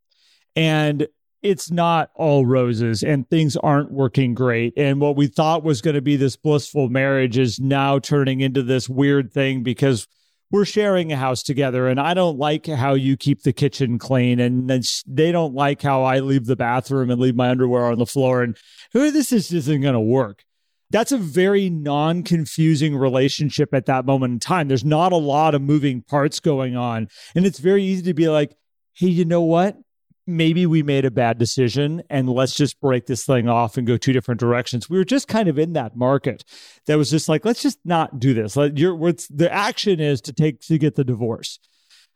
and 0.57 1.07
it's 1.43 1.71
not 1.71 2.11
all 2.15 2.47
roses 2.47 3.03
and 3.03 3.29
things 3.29 3.55
aren't 3.57 3.93
working 3.93 4.33
great 4.33 4.73
and 4.79 4.99
what 4.99 5.17
we 5.17 5.27
thought 5.27 5.63
was 5.63 5.83
going 5.83 5.95
to 5.95 6.01
be 6.01 6.17
this 6.17 6.37
blissful 6.37 6.89
marriage 6.89 7.37
is 7.37 7.61
now 7.61 7.99
turning 7.99 8.41
into 8.41 8.63
this 8.63 8.89
weird 8.89 9.31
thing 9.31 9.63
because 9.63 10.09
we're 10.51 10.65
sharing 10.65 11.13
a 11.13 11.17
house 11.17 11.43
together 11.43 11.87
and 11.87 12.01
I 12.01 12.15
don't 12.15 12.39
like 12.39 12.67
how 12.67 12.95
you 12.95 13.19
keep 13.19 13.43
the 13.43 13.53
kitchen 13.53 13.99
clean 13.99 14.41
and 14.41 14.71
they 15.07 15.33
don't 15.33 15.55
like 15.55 15.83
how 15.83 16.03
I 16.03 16.21
leave 16.21 16.47
the 16.47 16.57
bathroom 16.57 17.11
and 17.11 17.21
leave 17.21 17.37
my 17.37 17.51
underwear 17.51 17.87
on 17.87 17.99
the 17.99 18.07
floor 18.07 18.43
and 18.43 18.57
who 18.95 19.11
this 19.11 19.33
is, 19.33 19.53
isn't 19.53 19.83
going 19.83 19.95
to 19.95 20.01
work. 20.01 20.45
That's 20.93 21.11
a 21.11 21.19
very 21.19 21.71
non 21.71 22.23
confusing 22.23 22.95
relationship 22.95 23.73
at 23.73 23.87
that 23.87 24.05
moment 24.05 24.35
in 24.35 24.39
time. 24.39 24.69
There's 24.69 24.85
not 24.85 25.13
a 25.13 25.17
lot 25.17 25.55
of 25.55 25.63
moving 25.63 26.03
parts 26.03 26.39
going 26.39 26.77
on. 26.77 27.09
And 27.35 27.47
it's 27.47 27.59
very 27.59 27.83
easy 27.83 28.03
to 28.03 28.15
be 28.15 28.29
like, 28.29 28.55
hey, 28.93 29.09
you 29.09 29.25
know 29.25 29.41
what? 29.41 29.77
Maybe 30.27 30.67
we 30.67 30.85
made 30.85 31.05
a 31.05 31.11
bad 31.11 31.39
decision 31.39 32.03
and 32.09 32.29
let's 32.29 32.55
just 32.55 32.79
break 32.81 33.07
this 33.07 33.25
thing 33.25 33.49
off 33.49 33.77
and 33.77 33.87
go 33.87 33.97
two 33.97 34.13
different 34.13 34.39
directions. 34.39 34.89
We 34.89 34.99
were 34.99 35.05
just 35.05 35.27
kind 35.27 35.49
of 35.49 35.59
in 35.59 35.73
that 35.73 35.97
market 35.97 36.45
that 36.87 36.97
was 36.97 37.11
just 37.11 37.29
like, 37.29 37.45
let's 37.45 37.63
just 37.63 37.79
not 37.85 38.21
do 38.21 38.33
this. 38.33 38.55
Let, 38.55 38.79
you're, 38.79 38.95
what's, 38.95 39.27
the 39.29 39.53
action 39.53 39.99
is 39.99 40.21
to 40.21 40.33
take 40.33 40.61
to 40.61 40.79
get 40.79 40.95
the 40.95 41.03
divorce 41.05 41.59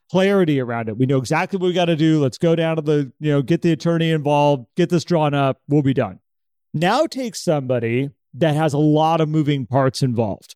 clarity 0.09 0.61
around 0.61 0.87
it. 0.87 0.97
We 0.97 1.05
know 1.05 1.17
exactly 1.17 1.57
what 1.57 1.67
we 1.67 1.73
got 1.73 1.85
to 1.85 1.97
do. 1.97 2.21
Let's 2.21 2.37
go 2.37 2.55
down 2.55 2.77
to 2.77 2.81
the, 2.81 3.11
you 3.19 3.31
know, 3.31 3.41
get 3.41 3.61
the 3.61 3.73
attorney 3.73 4.11
involved, 4.11 4.67
get 4.77 4.89
this 4.89 5.03
drawn 5.03 5.33
up. 5.33 5.59
We'll 5.67 5.81
be 5.81 5.93
done. 5.93 6.19
Now 6.73 7.07
take 7.07 7.35
somebody 7.35 8.11
that 8.37 8.55
has 8.55 8.73
a 8.73 8.77
lot 8.77 9.21
of 9.21 9.29
moving 9.29 9.65
parts 9.65 10.01
involved. 10.01 10.55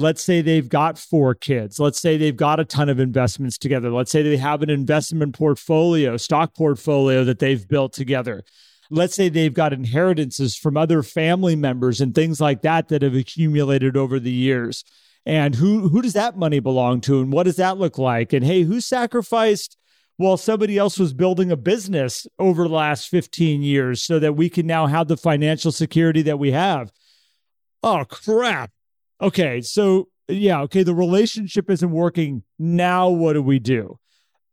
Let's 0.00 0.22
say 0.22 0.42
they've 0.42 0.68
got 0.68 0.96
four 0.96 1.34
kids. 1.34 1.80
Let's 1.80 2.00
say 2.00 2.16
they've 2.16 2.36
got 2.36 2.60
a 2.60 2.64
ton 2.64 2.88
of 2.88 3.00
investments 3.00 3.58
together. 3.58 3.90
Let's 3.90 4.12
say 4.12 4.22
they 4.22 4.36
have 4.36 4.62
an 4.62 4.70
investment 4.70 5.34
portfolio, 5.34 6.16
stock 6.16 6.54
portfolio 6.54 7.24
that 7.24 7.40
they've 7.40 7.66
built 7.66 7.94
together. 7.94 8.44
Let's 8.90 9.14
say 9.14 9.28
they've 9.28 9.52
got 9.52 9.72
inheritances 9.72 10.56
from 10.56 10.76
other 10.76 11.02
family 11.02 11.56
members 11.56 12.00
and 12.00 12.14
things 12.14 12.40
like 12.40 12.62
that 12.62 12.88
that 12.88 13.02
have 13.02 13.16
accumulated 13.16 13.96
over 13.96 14.20
the 14.20 14.30
years. 14.30 14.84
And 15.26 15.56
who 15.56 15.88
who 15.88 16.00
does 16.00 16.14
that 16.14 16.38
money 16.38 16.60
belong 16.60 17.02
to 17.02 17.20
and 17.20 17.32
what 17.32 17.42
does 17.42 17.56
that 17.56 17.76
look 17.76 17.98
like? 17.98 18.32
And 18.32 18.44
hey, 18.44 18.62
who 18.62 18.80
sacrificed 18.80 19.76
while 20.16 20.36
somebody 20.36 20.78
else 20.78 20.98
was 20.98 21.12
building 21.12 21.50
a 21.50 21.56
business 21.56 22.26
over 22.38 22.62
the 22.62 22.74
last 22.74 23.08
15 23.08 23.62
years 23.62 24.02
so 24.02 24.18
that 24.18 24.36
we 24.36 24.48
can 24.48 24.66
now 24.66 24.86
have 24.86 25.08
the 25.08 25.16
financial 25.16 25.70
security 25.70 26.22
that 26.22 26.38
we 26.38 26.52
have? 26.52 26.92
Oh 27.82 28.04
crap. 28.04 28.70
Okay, 29.20 29.60
so 29.60 30.08
yeah, 30.28 30.60
okay, 30.62 30.82
the 30.82 30.94
relationship 30.94 31.70
isn't 31.70 31.90
working. 31.90 32.42
Now 32.58 33.08
what 33.08 33.32
do 33.34 33.42
we 33.42 33.58
do? 33.58 33.98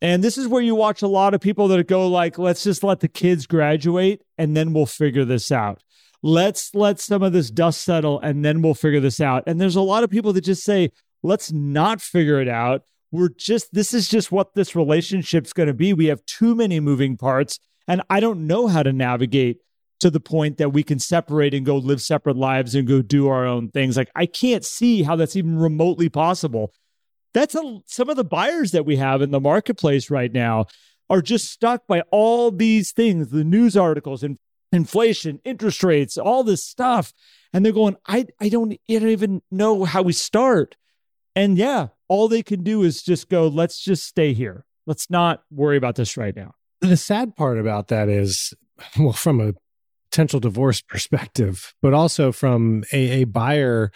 And 0.02 0.24
this 0.24 0.38
is 0.38 0.48
where 0.48 0.62
you 0.62 0.76
watch 0.76 1.02
a 1.02 1.08
lot 1.08 1.34
of 1.34 1.42
people 1.42 1.68
that 1.70 1.88
go 1.88 2.08
like, 2.08 2.38
let's 2.38 2.64
just 2.64 2.84
let 2.84 3.00
the 3.00 3.08
kids 3.08 3.48
graduate 3.48 4.22
and 4.38 4.56
then 4.56 4.74
we'll 4.74 4.86
figure 4.86 5.26
this 5.26 5.52
out. 5.52 5.82
Let's 6.22 6.74
let 6.74 7.00
some 7.00 7.24
of 7.24 7.34
this 7.34 7.50
dust 7.50 7.82
settle 7.82 8.20
and 8.20 8.44
then 8.44 8.62
we'll 8.62 8.74
figure 8.74 9.00
this 9.00 9.20
out. 9.20 9.44
And 9.48 9.60
there's 9.60 9.76
a 9.76 9.82
lot 9.82 10.04
of 10.04 10.10
people 10.10 10.34
that 10.34 10.44
just 10.44 10.64
say, 10.64 10.92
let's 11.24 11.52
not 11.52 12.02
figure 12.02 12.42
it 12.42 12.48
out. 12.48 12.82
We're 13.12 13.30
just, 13.30 13.74
this 13.74 13.94
is 13.94 14.08
just 14.08 14.32
what 14.32 14.54
this 14.54 14.76
relationship's 14.76 15.54
going 15.54 15.68
to 15.68 15.74
be. 15.74 15.94
We 15.94 16.08
have 16.08 16.26
too 16.26 16.56
many 16.56 16.80
moving 16.80 17.18
parts. 17.18 17.60
And 17.88 18.02
I 18.10 18.20
don't 18.20 18.48
know 18.48 18.68
how 18.68 18.84
to 18.84 18.92
navigate 18.92 19.58
to 20.06 20.12
the 20.12 20.20
point 20.20 20.58
that 20.58 20.70
we 20.70 20.84
can 20.84 21.00
separate 21.00 21.56
and 21.56 21.66
go 21.66 21.78
live 21.78 22.00
separate 22.00 22.38
lives 22.38 22.76
and 22.76 22.88
go 22.88 23.02
do 23.02 23.28
our 23.28 23.44
own 23.44 23.70
things. 23.70 23.98
Like 23.98 24.12
I 24.14 24.28
can't 24.28 24.64
see 24.64 25.02
how 25.02 25.16
that's 25.16 25.36
even 25.36 25.58
remotely 25.58 26.10
possible. 26.10 26.72
That's 27.34 27.56
a, 27.56 27.80
some 27.88 28.12
of 28.12 28.16
the 28.16 28.24
buyers 28.24 28.70
that 28.70 28.86
we 28.86 28.98
have 28.98 29.24
in 29.24 29.32
the 29.32 29.40
marketplace 29.40 30.12
right 30.12 30.32
now 30.32 30.68
are 31.10 31.24
just 31.24 31.50
stuck 31.50 31.88
by 31.88 32.02
all 32.12 32.52
these 32.52 32.92
things, 32.92 33.30
the 33.30 33.44
news 33.44 33.76
articles 33.76 34.22
and 34.22 34.38
inflation, 34.72 35.40
interest 35.44 35.84
rates, 35.84 36.20
all 36.20 36.44
this 36.44 36.64
stuff. 36.64 37.12
And 37.52 37.66
they're 37.66 37.74
going, 37.74 37.98
I, 38.06 38.28
I 38.40 38.50
don't, 38.50 38.74
I 38.88 39.00
don't 39.00 39.10
even 39.10 39.42
know 39.50 39.86
how 39.86 40.04
we 40.04 40.14
start. 40.14 40.76
And 41.36 41.58
yeah, 41.58 41.88
all 42.08 42.28
they 42.28 42.44
can 42.44 42.62
do 42.62 42.84
is 42.84 43.02
just 43.02 43.28
go, 43.28 43.48
let's 43.48 43.84
just 43.84 44.04
stay 44.04 44.34
here. 44.34 44.66
Let's 44.86 45.10
not 45.10 45.42
worry 45.50 45.78
about 45.78 45.96
this 45.96 46.16
right 46.16 46.36
now. 46.36 46.54
The 46.82 46.96
sad 46.96 47.36
part 47.36 47.58
about 47.58 47.88
that 47.88 48.08
is, 48.08 48.54
well, 49.00 49.12
from 49.12 49.42
a 49.42 49.54
potential 50.16 50.40
divorce 50.40 50.80
perspective, 50.80 51.74
but 51.82 51.94
also 51.94 52.32
from 52.32 52.86
a, 52.94 53.22
a 53.22 53.24
buyer 53.26 53.92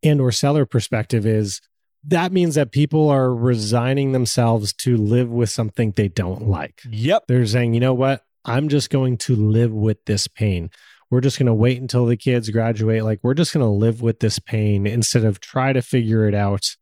and 0.00 0.20
or 0.20 0.30
seller 0.30 0.64
perspective 0.64 1.26
is 1.26 1.60
that 2.04 2.30
means 2.30 2.54
that 2.54 2.70
people 2.70 3.08
are 3.10 3.34
resigning 3.34 4.12
themselves 4.12 4.72
to 4.72 4.96
live 4.96 5.28
with 5.28 5.50
something 5.50 5.90
they 5.90 6.06
don't 6.06 6.46
like. 6.46 6.82
Yep. 6.88 7.24
They're 7.26 7.44
saying, 7.46 7.74
you 7.74 7.80
know 7.80 7.94
what? 7.94 8.22
I'm 8.44 8.68
just 8.68 8.90
going 8.90 9.16
to 9.18 9.34
live 9.34 9.72
with 9.72 10.04
this 10.04 10.28
pain. 10.28 10.70
We're 11.10 11.20
just 11.20 11.36
going 11.36 11.46
to 11.46 11.54
wait 11.54 11.80
until 11.80 12.06
the 12.06 12.16
kids 12.16 12.48
graduate. 12.50 13.02
Like, 13.02 13.18
we're 13.24 13.34
just 13.34 13.52
going 13.52 13.66
to 13.66 13.68
live 13.68 14.00
with 14.00 14.20
this 14.20 14.38
pain 14.38 14.86
instead 14.86 15.24
of 15.24 15.40
try 15.40 15.72
to 15.72 15.82
figure 15.82 16.28
it 16.28 16.34
out. 16.34 16.76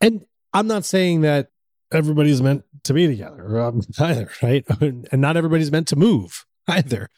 And 0.00 0.26
I'm 0.52 0.66
not 0.66 0.84
saying 0.84 1.20
that 1.20 1.50
everybody's 1.92 2.42
meant 2.42 2.64
to 2.82 2.94
be 2.94 3.06
together 3.06 3.60
um, 3.60 3.82
either, 4.00 4.28
right? 4.42 4.64
And 4.80 5.20
not 5.20 5.36
everybody's 5.36 5.70
meant 5.70 5.86
to 5.88 5.96
move 5.96 6.44
either. 6.66 7.10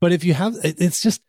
But 0.00 0.12
if 0.12 0.24
you 0.24 0.34
have, 0.34 0.54
it's 0.62 1.00
just, 1.00 1.20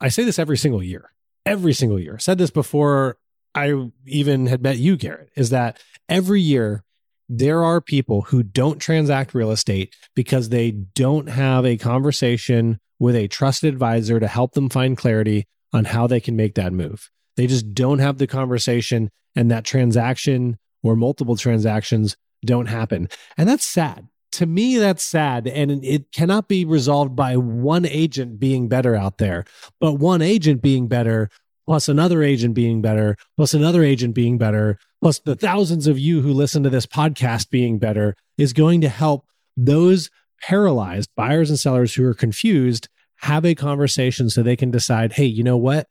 I 0.00 0.08
say 0.08 0.24
this 0.24 0.38
every 0.38 0.56
single 0.56 0.82
year, 0.82 1.10
every 1.44 1.72
single 1.72 1.98
year. 1.98 2.14
I 2.14 2.18
said 2.18 2.38
this 2.38 2.50
before 2.50 3.18
I 3.54 3.90
even 4.06 4.46
had 4.46 4.62
met 4.62 4.78
you, 4.78 4.96
Garrett, 4.96 5.30
is 5.34 5.50
that 5.50 5.82
every 6.08 6.40
year 6.40 6.84
there 7.28 7.64
are 7.64 7.80
people 7.80 8.22
who 8.22 8.42
don't 8.42 8.78
transact 8.78 9.34
real 9.34 9.50
estate 9.50 9.94
because 10.14 10.48
they 10.48 10.70
don't 10.70 11.28
have 11.28 11.66
a 11.66 11.76
conversation 11.76 12.78
with 12.98 13.16
a 13.16 13.28
trusted 13.28 13.72
advisor 13.72 14.20
to 14.20 14.28
help 14.28 14.52
them 14.52 14.68
find 14.68 14.96
clarity 14.96 15.46
on 15.72 15.86
how 15.86 16.06
they 16.06 16.20
can 16.20 16.36
make 16.36 16.54
that 16.54 16.72
move. 16.72 17.10
They 17.36 17.46
just 17.46 17.74
don't 17.74 17.98
have 17.98 18.18
the 18.18 18.26
conversation, 18.26 19.10
and 19.34 19.50
that 19.50 19.64
transaction 19.64 20.58
or 20.82 20.96
multiple 20.96 21.36
transactions 21.36 22.16
don't 22.44 22.66
happen. 22.66 23.08
And 23.36 23.48
that's 23.48 23.64
sad 23.64 24.08
to 24.32 24.46
me, 24.46 24.76
that's 24.76 25.02
sad. 25.02 25.46
And 25.46 25.84
it 25.84 26.12
cannot 26.12 26.48
be 26.48 26.64
resolved 26.64 27.16
by 27.16 27.36
one 27.36 27.86
agent 27.86 28.38
being 28.38 28.68
better 28.68 28.94
out 28.94 29.18
there, 29.18 29.44
but 29.80 29.94
one 29.94 30.22
agent 30.22 30.62
being 30.62 30.88
better, 30.88 31.30
plus 31.66 31.88
another 31.88 32.22
agent 32.22 32.54
being 32.54 32.82
better, 32.82 33.16
plus 33.36 33.54
another 33.54 33.82
agent 33.82 34.14
being 34.14 34.38
better, 34.38 34.78
plus 35.00 35.18
the 35.20 35.36
thousands 35.36 35.86
of 35.86 35.98
you 35.98 36.20
who 36.20 36.32
listen 36.32 36.62
to 36.62 36.70
this 36.70 36.86
podcast 36.86 37.50
being 37.50 37.78
better 37.78 38.14
is 38.38 38.52
going 38.52 38.80
to 38.82 38.88
help 38.88 39.26
those 39.56 40.10
paralyzed 40.42 41.10
buyers 41.16 41.50
and 41.50 41.58
sellers 41.58 41.94
who 41.94 42.04
are 42.04 42.14
confused 42.14 42.88
have 43.20 43.44
a 43.44 43.54
conversation 43.54 44.28
so 44.28 44.42
they 44.42 44.56
can 44.56 44.70
decide, 44.70 45.14
hey, 45.14 45.24
you 45.24 45.42
know 45.42 45.56
what? 45.56 45.88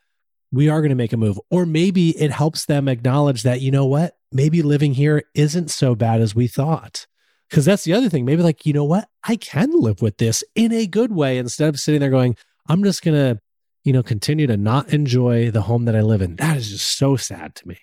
We 0.51 0.69
are 0.69 0.79
going 0.79 0.89
to 0.89 0.95
make 0.95 1.13
a 1.13 1.17
move. 1.17 1.39
Or 1.49 1.65
maybe 1.65 2.11
it 2.21 2.31
helps 2.31 2.65
them 2.65 2.87
acknowledge 2.87 3.43
that, 3.43 3.61
you 3.61 3.71
know 3.71 3.85
what? 3.85 4.15
Maybe 4.31 4.61
living 4.61 4.93
here 4.93 5.23
isn't 5.33 5.71
so 5.71 5.95
bad 5.95 6.21
as 6.21 6.35
we 6.35 6.47
thought. 6.47 7.07
Because 7.49 7.65
that's 7.65 7.83
the 7.83 7.93
other 7.93 8.09
thing. 8.09 8.25
Maybe 8.25 8.43
like, 8.43 8.65
you 8.65 8.73
know 8.73 8.83
what? 8.83 9.07
I 9.23 9.35
can 9.35 9.71
live 9.73 10.01
with 10.01 10.17
this 10.17 10.43
in 10.55 10.71
a 10.71 10.87
good 10.87 11.11
way 11.11 11.37
instead 11.37 11.69
of 11.69 11.79
sitting 11.79 12.01
there 12.01 12.09
going, 12.09 12.35
I'm 12.67 12.83
just 12.83 13.03
going 13.03 13.15
to, 13.15 13.41
you 13.83 13.93
know, 13.93 14.03
continue 14.03 14.47
to 14.47 14.57
not 14.57 14.91
enjoy 14.91 15.51
the 15.51 15.61
home 15.61 15.85
that 15.85 15.95
I 15.95 16.01
live 16.01 16.21
in. 16.21 16.37
That 16.37 16.57
is 16.57 16.71
just 16.71 16.97
so 16.97 17.15
sad 17.15 17.55
to 17.55 17.67
me. 17.67 17.77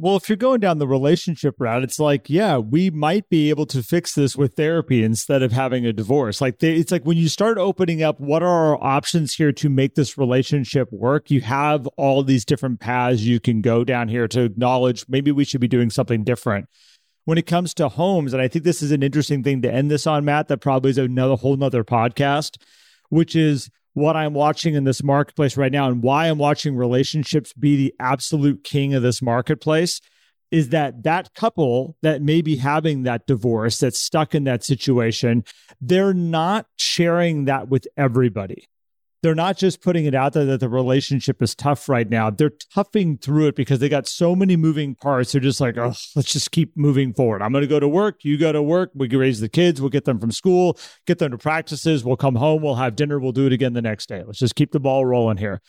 Well, 0.00 0.14
if 0.14 0.28
you're 0.28 0.36
going 0.36 0.60
down 0.60 0.78
the 0.78 0.86
relationship 0.86 1.56
route, 1.58 1.82
it's 1.82 1.98
like, 1.98 2.30
yeah, 2.30 2.58
we 2.58 2.88
might 2.88 3.28
be 3.28 3.50
able 3.50 3.66
to 3.66 3.82
fix 3.82 4.14
this 4.14 4.36
with 4.36 4.54
therapy 4.54 5.02
instead 5.02 5.42
of 5.42 5.50
having 5.50 5.84
a 5.84 5.92
divorce. 5.92 6.40
Like, 6.40 6.60
they, 6.60 6.74
it's 6.74 6.92
like 6.92 7.02
when 7.02 7.16
you 7.16 7.28
start 7.28 7.58
opening 7.58 8.00
up, 8.04 8.20
what 8.20 8.44
are 8.44 8.46
our 8.76 8.84
options 8.84 9.34
here 9.34 9.50
to 9.50 9.68
make 9.68 9.96
this 9.96 10.16
relationship 10.16 10.86
work? 10.92 11.32
You 11.32 11.40
have 11.40 11.88
all 11.96 12.22
these 12.22 12.44
different 12.44 12.78
paths 12.78 13.22
you 13.22 13.40
can 13.40 13.60
go 13.60 13.82
down 13.82 14.06
here 14.06 14.28
to 14.28 14.42
acknowledge 14.42 15.04
maybe 15.08 15.32
we 15.32 15.42
should 15.42 15.60
be 15.60 15.66
doing 15.66 15.90
something 15.90 16.22
different 16.22 16.68
when 17.28 17.36
it 17.36 17.46
comes 17.46 17.74
to 17.74 17.90
homes, 17.90 18.32
and 18.32 18.40
I 18.40 18.48
think 18.48 18.64
this 18.64 18.80
is 18.80 18.90
an 18.90 19.02
interesting 19.02 19.42
thing 19.42 19.60
to 19.60 19.70
end 19.70 19.90
this 19.90 20.06
on, 20.06 20.24
Matt, 20.24 20.48
that 20.48 20.62
probably 20.62 20.88
is 20.88 20.96
another 20.96 21.34
whole 21.34 21.58
nother 21.58 21.84
podcast, 21.84 22.56
which 23.10 23.36
is 23.36 23.68
what 23.92 24.16
I'm 24.16 24.32
watching 24.32 24.74
in 24.74 24.84
this 24.84 25.02
marketplace 25.02 25.54
right 25.54 25.70
now 25.70 25.88
and 25.88 26.02
why 26.02 26.28
I'm 26.28 26.38
watching 26.38 26.74
relationships 26.74 27.52
be 27.52 27.76
the 27.76 27.94
absolute 28.00 28.64
king 28.64 28.94
of 28.94 29.02
this 29.02 29.20
marketplace 29.20 30.00
is 30.50 30.70
that 30.70 31.02
that 31.02 31.34
couple 31.34 31.98
that 32.00 32.22
may 32.22 32.40
be 32.40 32.56
having 32.56 33.02
that 33.02 33.26
divorce 33.26 33.78
that's 33.78 34.02
stuck 34.02 34.34
in 34.34 34.44
that 34.44 34.64
situation, 34.64 35.44
they're 35.82 36.14
not 36.14 36.64
sharing 36.78 37.44
that 37.44 37.68
with 37.68 37.86
everybody 37.98 38.64
they're 39.22 39.34
not 39.34 39.56
just 39.56 39.82
putting 39.82 40.04
it 40.04 40.14
out 40.14 40.32
there 40.32 40.44
that 40.44 40.60
the 40.60 40.68
relationship 40.68 41.42
is 41.42 41.54
tough 41.54 41.88
right 41.88 42.08
now. 42.08 42.30
They're 42.30 42.52
toughing 42.72 43.18
through 43.18 43.48
it 43.48 43.56
because 43.56 43.80
they 43.80 43.88
got 43.88 44.06
so 44.06 44.36
many 44.36 44.56
moving 44.56 44.94
parts. 44.94 45.32
They're 45.32 45.40
just 45.40 45.60
like, 45.60 45.76
oh, 45.76 45.94
let's 46.14 46.32
just 46.32 46.52
keep 46.52 46.76
moving 46.76 47.12
forward. 47.12 47.42
I'm 47.42 47.52
going 47.52 47.62
to 47.62 47.68
go 47.68 47.80
to 47.80 47.88
work. 47.88 48.24
You 48.24 48.38
go 48.38 48.52
to 48.52 48.62
work. 48.62 48.92
We 48.94 49.08
can 49.08 49.18
raise 49.18 49.40
the 49.40 49.48
kids. 49.48 49.80
We'll 49.80 49.90
get 49.90 50.04
them 50.04 50.20
from 50.20 50.30
school, 50.30 50.78
get 51.06 51.18
them 51.18 51.32
to 51.32 51.38
practices. 51.38 52.04
We'll 52.04 52.16
come 52.16 52.36
home. 52.36 52.62
We'll 52.62 52.76
have 52.76 52.94
dinner. 52.94 53.18
We'll 53.18 53.32
do 53.32 53.46
it 53.46 53.52
again 53.52 53.72
the 53.72 53.82
next 53.82 54.08
day. 54.08 54.22
Let's 54.24 54.38
just 54.38 54.54
keep 54.54 54.70
the 54.70 54.80
ball 54.80 55.04
rolling 55.04 55.38
here. 55.38 55.60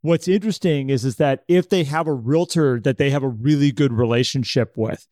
What's 0.00 0.26
interesting 0.26 0.90
is, 0.90 1.04
is 1.04 1.16
that 1.16 1.44
if 1.46 1.68
they 1.68 1.84
have 1.84 2.08
a 2.08 2.12
realtor 2.12 2.80
that 2.80 2.98
they 2.98 3.10
have 3.10 3.22
a 3.22 3.28
really 3.28 3.70
good 3.70 3.92
relationship 3.92 4.72
with, 4.76 5.06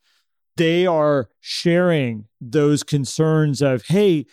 they 0.57 0.85
are 0.85 1.29
sharing 1.39 2.25
those 2.41 2.83
concerns 2.83 3.61
of, 3.61 3.85
hey, 3.85 4.25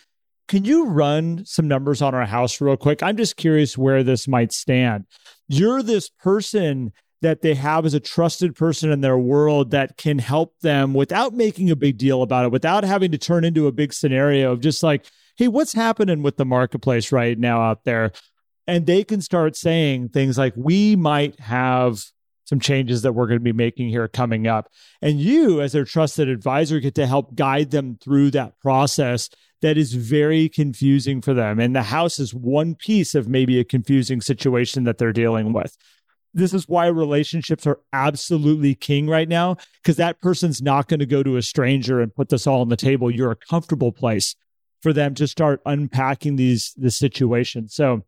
can 0.49 0.65
you 0.65 0.85
run 0.85 1.45
some 1.45 1.67
numbers 1.67 2.01
on 2.01 2.15
our 2.15 2.25
house 2.25 2.59
real 2.59 2.75
quick? 2.75 3.03
I'm 3.03 3.15
just 3.15 3.37
curious 3.37 3.77
where 3.77 4.03
this 4.03 4.27
might 4.27 4.51
stand. 4.51 5.05
You're 5.47 5.83
this 5.83 6.09
person 6.09 6.91
that 7.21 7.41
they 7.41 7.53
have 7.53 7.85
as 7.85 7.93
a 7.93 7.99
trusted 7.99 8.55
person 8.55 8.91
in 8.91 9.01
their 9.01 9.17
world 9.17 9.71
that 9.71 9.95
can 9.95 10.17
help 10.17 10.57
them 10.61 10.93
without 10.93 11.33
making 11.33 11.69
a 11.69 11.75
big 11.75 11.97
deal 11.97 12.23
about 12.23 12.45
it, 12.45 12.51
without 12.51 12.83
having 12.83 13.11
to 13.11 13.17
turn 13.17 13.43
into 13.45 13.67
a 13.67 13.71
big 13.71 13.93
scenario 13.93 14.51
of 14.51 14.59
just 14.59 14.81
like, 14.81 15.05
hey, 15.37 15.47
what's 15.47 15.73
happening 15.73 16.23
with 16.23 16.37
the 16.37 16.45
marketplace 16.45 17.11
right 17.11 17.37
now 17.37 17.61
out 17.61 17.83
there? 17.83 18.11
And 18.65 18.87
they 18.87 19.03
can 19.03 19.21
start 19.21 19.55
saying 19.55 20.09
things 20.09 20.37
like, 20.37 20.53
we 20.55 20.95
might 20.95 21.39
have 21.39 22.03
some 22.45 22.59
changes 22.59 23.03
that 23.03 23.13
we're 23.13 23.27
going 23.27 23.39
to 23.39 23.43
be 23.43 23.53
making 23.53 23.89
here 23.89 24.07
coming 24.07 24.47
up. 24.47 24.67
And 25.01 25.19
you, 25.19 25.61
as 25.61 25.73
their 25.73 25.85
trusted 25.85 26.27
advisor, 26.27 26.79
get 26.79 26.95
to 26.95 27.05
help 27.05 27.35
guide 27.35 27.69
them 27.69 27.99
through 28.01 28.31
that 28.31 28.59
process 28.59 29.29
that 29.61 29.77
is 29.77 29.93
very 29.93 30.49
confusing 30.49 31.21
for 31.21 31.33
them. 31.33 31.59
And 31.59 31.75
the 31.75 31.83
house 31.83 32.19
is 32.19 32.33
one 32.33 32.75
piece 32.75 33.15
of 33.15 33.27
maybe 33.27 33.59
a 33.59 33.63
confusing 33.63 34.21
situation 34.21 34.85
that 34.85 34.97
they're 34.97 35.13
dealing 35.13 35.53
with. 35.53 35.75
This 36.33 36.53
is 36.53 36.67
why 36.67 36.87
relationships 36.87 37.65
are 37.65 37.79
absolutely 37.91 38.75
king 38.75 39.07
right 39.07 39.27
now, 39.27 39.57
because 39.81 39.97
that 39.97 40.21
person's 40.21 40.61
not 40.61 40.87
going 40.87 40.99
to 40.99 41.05
go 41.05 41.23
to 41.23 41.37
a 41.37 41.41
stranger 41.41 41.99
and 41.99 42.13
put 42.13 42.29
this 42.29 42.45
all 42.45 42.61
on 42.61 42.69
the 42.69 42.75
table. 42.75 43.09
You're 43.09 43.31
a 43.31 43.35
comfortable 43.35 43.91
place 43.91 44.35
for 44.81 44.93
them 44.93 45.13
to 45.15 45.27
start 45.27 45.61
unpacking 45.65 46.35
these 46.35 46.73
the 46.77 46.91
situation. 46.91 47.67
So 47.67 48.05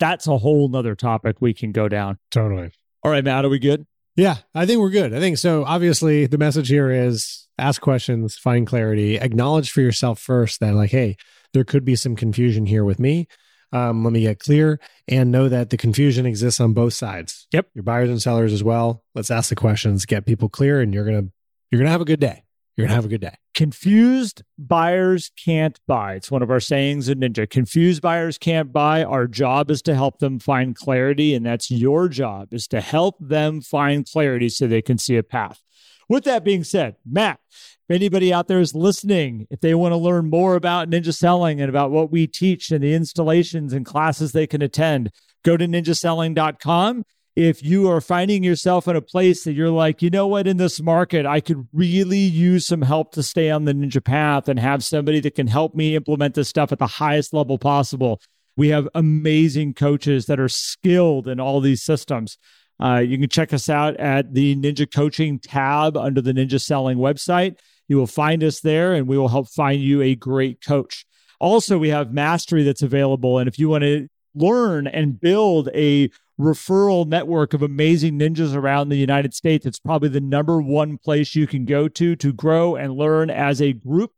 that's 0.00 0.26
a 0.26 0.38
whole 0.38 0.68
nother 0.68 0.94
topic 0.94 1.36
we 1.40 1.52
can 1.52 1.72
go 1.72 1.88
down. 1.88 2.18
Totally. 2.30 2.70
All 3.02 3.10
right, 3.10 3.22
Matt, 3.22 3.44
are 3.44 3.48
we 3.48 3.58
good? 3.58 3.86
Yeah, 4.18 4.38
I 4.52 4.66
think 4.66 4.80
we're 4.80 4.90
good. 4.90 5.14
I 5.14 5.20
think 5.20 5.38
so. 5.38 5.64
Obviously, 5.64 6.26
the 6.26 6.38
message 6.38 6.68
here 6.68 6.90
is 6.90 7.46
ask 7.56 7.80
questions, 7.80 8.36
find 8.36 8.66
clarity, 8.66 9.16
acknowledge 9.16 9.70
for 9.70 9.80
yourself 9.80 10.18
first 10.18 10.58
that, 10.58 10.74
like, 10.74 10.90
hey, 10.90 11.16
there 11.54 11.62
could 11.62 11.84
be 11.84 11.94
some 11.94 12.16
confusion 12.16 12.66
here 12.66 12.84
with 12.84 12.98
me. 12.98 13.28
Um, 13.72 14.02
let 14.02 14.12
me 14.12 14.22
get 14.22 14.40
clear 14.40 14.80
and 15.06 15.30
know 15.30 15.48
that 15.48 15.70
the 15.70 15.76
confusion 15.76 16.26
exists 16.26 16.58
on 16.58 16.72
both 16.72 16.94
sides. 16.94 17.46
Yep. 17.52 17.68
Your 17.74 17.84
buyers 17.84 18.10
and 18.10 18.20
sellers 18.20 18.52
as 18.52 18.64
well. 18.64 19.04
Let's 19.14 19.30
ask 19.30 19.50
the 19.50 19.54
questions, 19.54 20.04
get 20.04 20.26
people 20.26 20.48
clear, 20.48 20.80
and 20.80 20.92
you're 20.92 21.04
gonna 21.04 21.28
you're 21.70 21.78
gonna 21.78 21.92
have 21.92 22.00
a 22.00 22.04
good 22.04 22.20
day. 22.20 22.42
You're 22.78 22.86
gonna 22.86 22.94
have 22.94 23.06
a 23.06 23.08
good 23.08 23.22
day. 23.22 23.34
Confused 23.54 24.44
buyers 24.56 25.32
can't 25.36 25.80
buy. 25.88 26.14
It's 26.14 26.30
one 26.30 26.42
of 26.42 26.50
our 26.50 26.60
sayings 26.60 27.08
at 27.08 27.18
Ninja. 27.18 27.50
Confused 27.50 28.00
buyers 28.00 28.38
can't 28.38 28.72
buy. 28.72 29.02
Our 29.02 29.26
job 29.26 29.72
is 29.72 29.82
to 29.82 29.96
help 29.96 30.20
them 30.20 30.38
find 30.38 30.76
clarity, 30.76 31.34
and 31.34 31.44
that's 31.44 31.72
your 31.72 32.08
job 32.08 32.54
is 32.54 32.68
to 32.68 32.80
help 32.80 33.16
them 33.18 33.62
find 33.62 34.08
clarity 34.08 34.48
so 34.48 34.68
they 34.68 34.80
can 34.80 34.96
see 34.96 35.16
a 35.16 35.24
path. 35.24 35.60
With 36.08 36.22
that 36.22 36.44
being 36.44 36.62
said, 36.62 36.94
Matt, 37.04 37.40
if 37.50 37.96
anybody 37.96 38.32
out 38.32 38.46
there 38.46 38.60
is 38.60 38.76
listening, 38.76 39.48
if 39.50 39.58
they 39.58 39.74
want 39.74 39.90
to 39.90 39.96
learn 39.96 40.30
more 40.30 40.54
about 40.54 40.88
ninja 40.88 41.12
selling 41.12 41.60
and 41.60 41.68
about 41.68 41.90
what 41.90 42.12
we 42.12 42.28
teach 42.28 42.70
and 42.70 42.84
the 42.84 42.94
installations 42.94 43.72
and 43.72 43.84
classes 43.84 44.30
they 44.30 44.46
can 44.46 44.62
attend, 44.62 45.10
go 45.44 45.56
to 45.56 45.66
ninjaselling.com. 45.66 47.02
If 47.38 47.62
you 47.62 47.88
are 47.88 48.00
finding 48.00 48.42
yourself 48.42 48.88
in 48.88 48.96
a 48.96 49.00
place 49.00 49.44
that 49.44 49.52
you're 49.52 49.70
like, 49.70 50.02
you 50.02 50.10
know 50.10 50.26
what, 50.26 50.48
in 50.48 50.56
this 50.56 50.80
market, 50.80 51.24
I 51.24 51.38
could 51.38 51.68
really 51.72 52.18
use 52.18 52.66
some 52.66 52.82
help 52.82 53.12
to 53.12 53.22
stay 53.22 53.48
on 53.48 53.64
the 53.64 53.72
ninja 53.72 54.04
path 54.04 54.48
and 54.48 54.58
have 54.58 54.82
somebody 54.82 55.20
that 55.20 55.36
can 55.36 55.46
help 55.46 55.72
me 55.72 55.94
implement 55.94 56.34
this 56.34 56.48
stuff 56.48 56.72
at 56.72 56.80
the 56.80 56.88
highest 56.88 57.32
level 57.32 57.56
possible. 57.56 58.20
We 58.56 58.70
have 58.70 58.88
amazing 58.92 59.74
coaches 59.74 60.26
that 60.26 60.40
are 60.40 60.48
skilled 60.48 61.28
in 61.28 61.38
all 61.38 61.60
these 61.60 61.84
systems. 61.84 62.38
Uh, 62.80 63.04
you 63.06 63.16
can 63.16 63.28
check 63.28 63.52
us 63.52 63.68
out 63.68 63.96
at 63.98 64.34
the 64.34 64.56
Ninja 64.56 64.92
Coaching 64.92 65.38
tab 65.38 65.96
under 65.96 66.20
the 66.20 66.32
Ninja 66.32 66.60
Selling 66.60 66.98
website. 66.98 67.60
You 67.86 67.98
will 67.98 68.08
find 68.08 68.42
us 68.42 68.58
there 68.62 68.94
and 68.94 69.06
we 69.06 69.16
will 69.16 69.28
help 69.28 69.48
find 69.48 69.80
you 69.80 70.02
a 70.02 70.16
great 70.16 70.60
coach. 70.60 71.06
Also, 71.38 71.78
we 71.78 71.90
have 71.90 72.12
Mastery 72.12 72.64
that's 72.64 72.82
available. 72.82 73.38
And 73.38 73.46
if 73.46 73.60
you 73.60 73.68
want 73.68 73.82
to 73.82 74.08
learn 74.34 74.88
and 74.88 75.20
build 75.20 75.68
a 75.72 76.10
referral 76.38 77.06
network 77.06 77.52
of 77.52 77.62
amazing 77.62 78.18
ninjas 78.18 78.54
around 78.54 78.88
the 78.88 78.96
United 78.96 79.34
States, 79.34 79.66
it's 79.66 79.80
probably 79.80 80.08
the 80.08 80.20
number 80.20 80.60
one 80.62 80.98
place 80.98 81.34
you 81.34 81.46
can 81.46 81.64
go 81.64 81.88
to 81.88 82.16
to 82.16 82.32
grow 82.32 82.76
and 82.76 82.94
learn 82.94 83.30
as 83.30 83.60
a 83.60 83.72
group. 83.72 84.12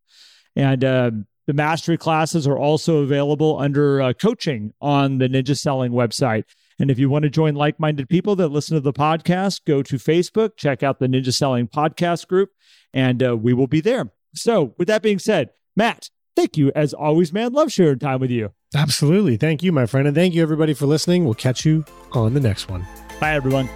And 0.55 0.85
uh, 0.85 1.11
the 1.47 1.55
mastery 1.55 1.97
classes 1.97 2.47
are 2.47 2.59
also 2.59 2.99
available 2.99 3.59
under 3.59 4.03
uh, 4.03 4.13
coaching 4.13 4.73
on 4.81 5.19
the 5.19 5.29
Ninja 5.29 5.59
Selling 5.59 5.93
website. 5.93 6.45
And 6.79 6.91
if 6.91 6.99
you 6.99 7.11
want 7.11 7.25
to 7.25 7.31
join 7.31 7.55
like 7.55 7.79
minded 7.81 8.09
people 8.09 8.37
that 8.37 8.49
listen 8.49 8.75
to 8.75 8.81
the 8.81 8.93
podcast, 8.93 9.65
go 9.67 9.83
to 9.83 9.97
Facebook, 9.97 10.57
check 10.57 10.83
out 10.83 10.99
the 10.99 11.07
Ninja 11.07 11.33
Selling 11.33 11.69
podcast 11.69 12.27
group, 12.27 12.51
and 12.93 13.23
uh, 13.23 13.37
we 13.37 13.53
will 13.53 13.67
be 13.67 13.81
there. 13.81 14.13
So, 14.35 14.75
with 14.79 14.89
that 14.89 15.03
being 15.03 15.19
said, 15.19 15.51
Matt, 15.77 16.09
thank 16.37 16.57
you 16.57 16.73
as 16.75 16.93
always, 16.95 17.33
man. 17.33 17.53
Love 17.53 17.73
sharing 17.73 17.99
time 17.99 18.21
with 18.21 18.31
you. 18.31 18.53
Absolutely. 18.75 19.37
Thank 19.37 19.63
you, 19.63 19.73
my 19.73 19.87
friend. 19.87 20.07
And 20.07 20.15
thank 20.15 20.35
you, 20.35 20.43
everybody, 20.43 20.75
for 20.75 20.87
listening. 20.87 21.25
We'll 21.25 21.35
catch 21.35 21.65
you 21.65 21.85
on 22.13 22.35
the 22.35 22.41
next 22.41 22.69
one. 22.69 22.87
Bye, 23.21 23.35
everyone. 23.35 23.69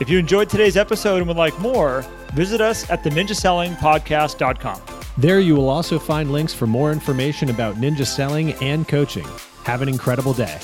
If 0.00 0.10
you 0.10 0.18
enjoyed 0.18 0.50
today's 0.50 0.76
episode 0.76 1.18
and 1.18 1.28
would 1.28 1.36
like 1.36 1.58
more, 1.60 2.04
visit 2.34 2.60
us 2.60 2.90
at 2.90 3.04
the 3.04 3.10
ninjasellingpodcast.com. 3.10 4.80
There 5.16 5.38
you 5.38 5.54
will 5.54 5.68
also 5.68 5.98
find 6.00 6.32
links 6.32 6.52
for 6.52 6.66
more 6.66 6.90
information 6.90 7.48
about 7.48 7.76
ninja 7.76 8.04
selling 8.04 8.54
and 8.54 8.88
coaching. 8.88 9.26
Have 9.62 9.80
an 9.80 9.88
incredible 9.88 10.32
day. 10.32 10.58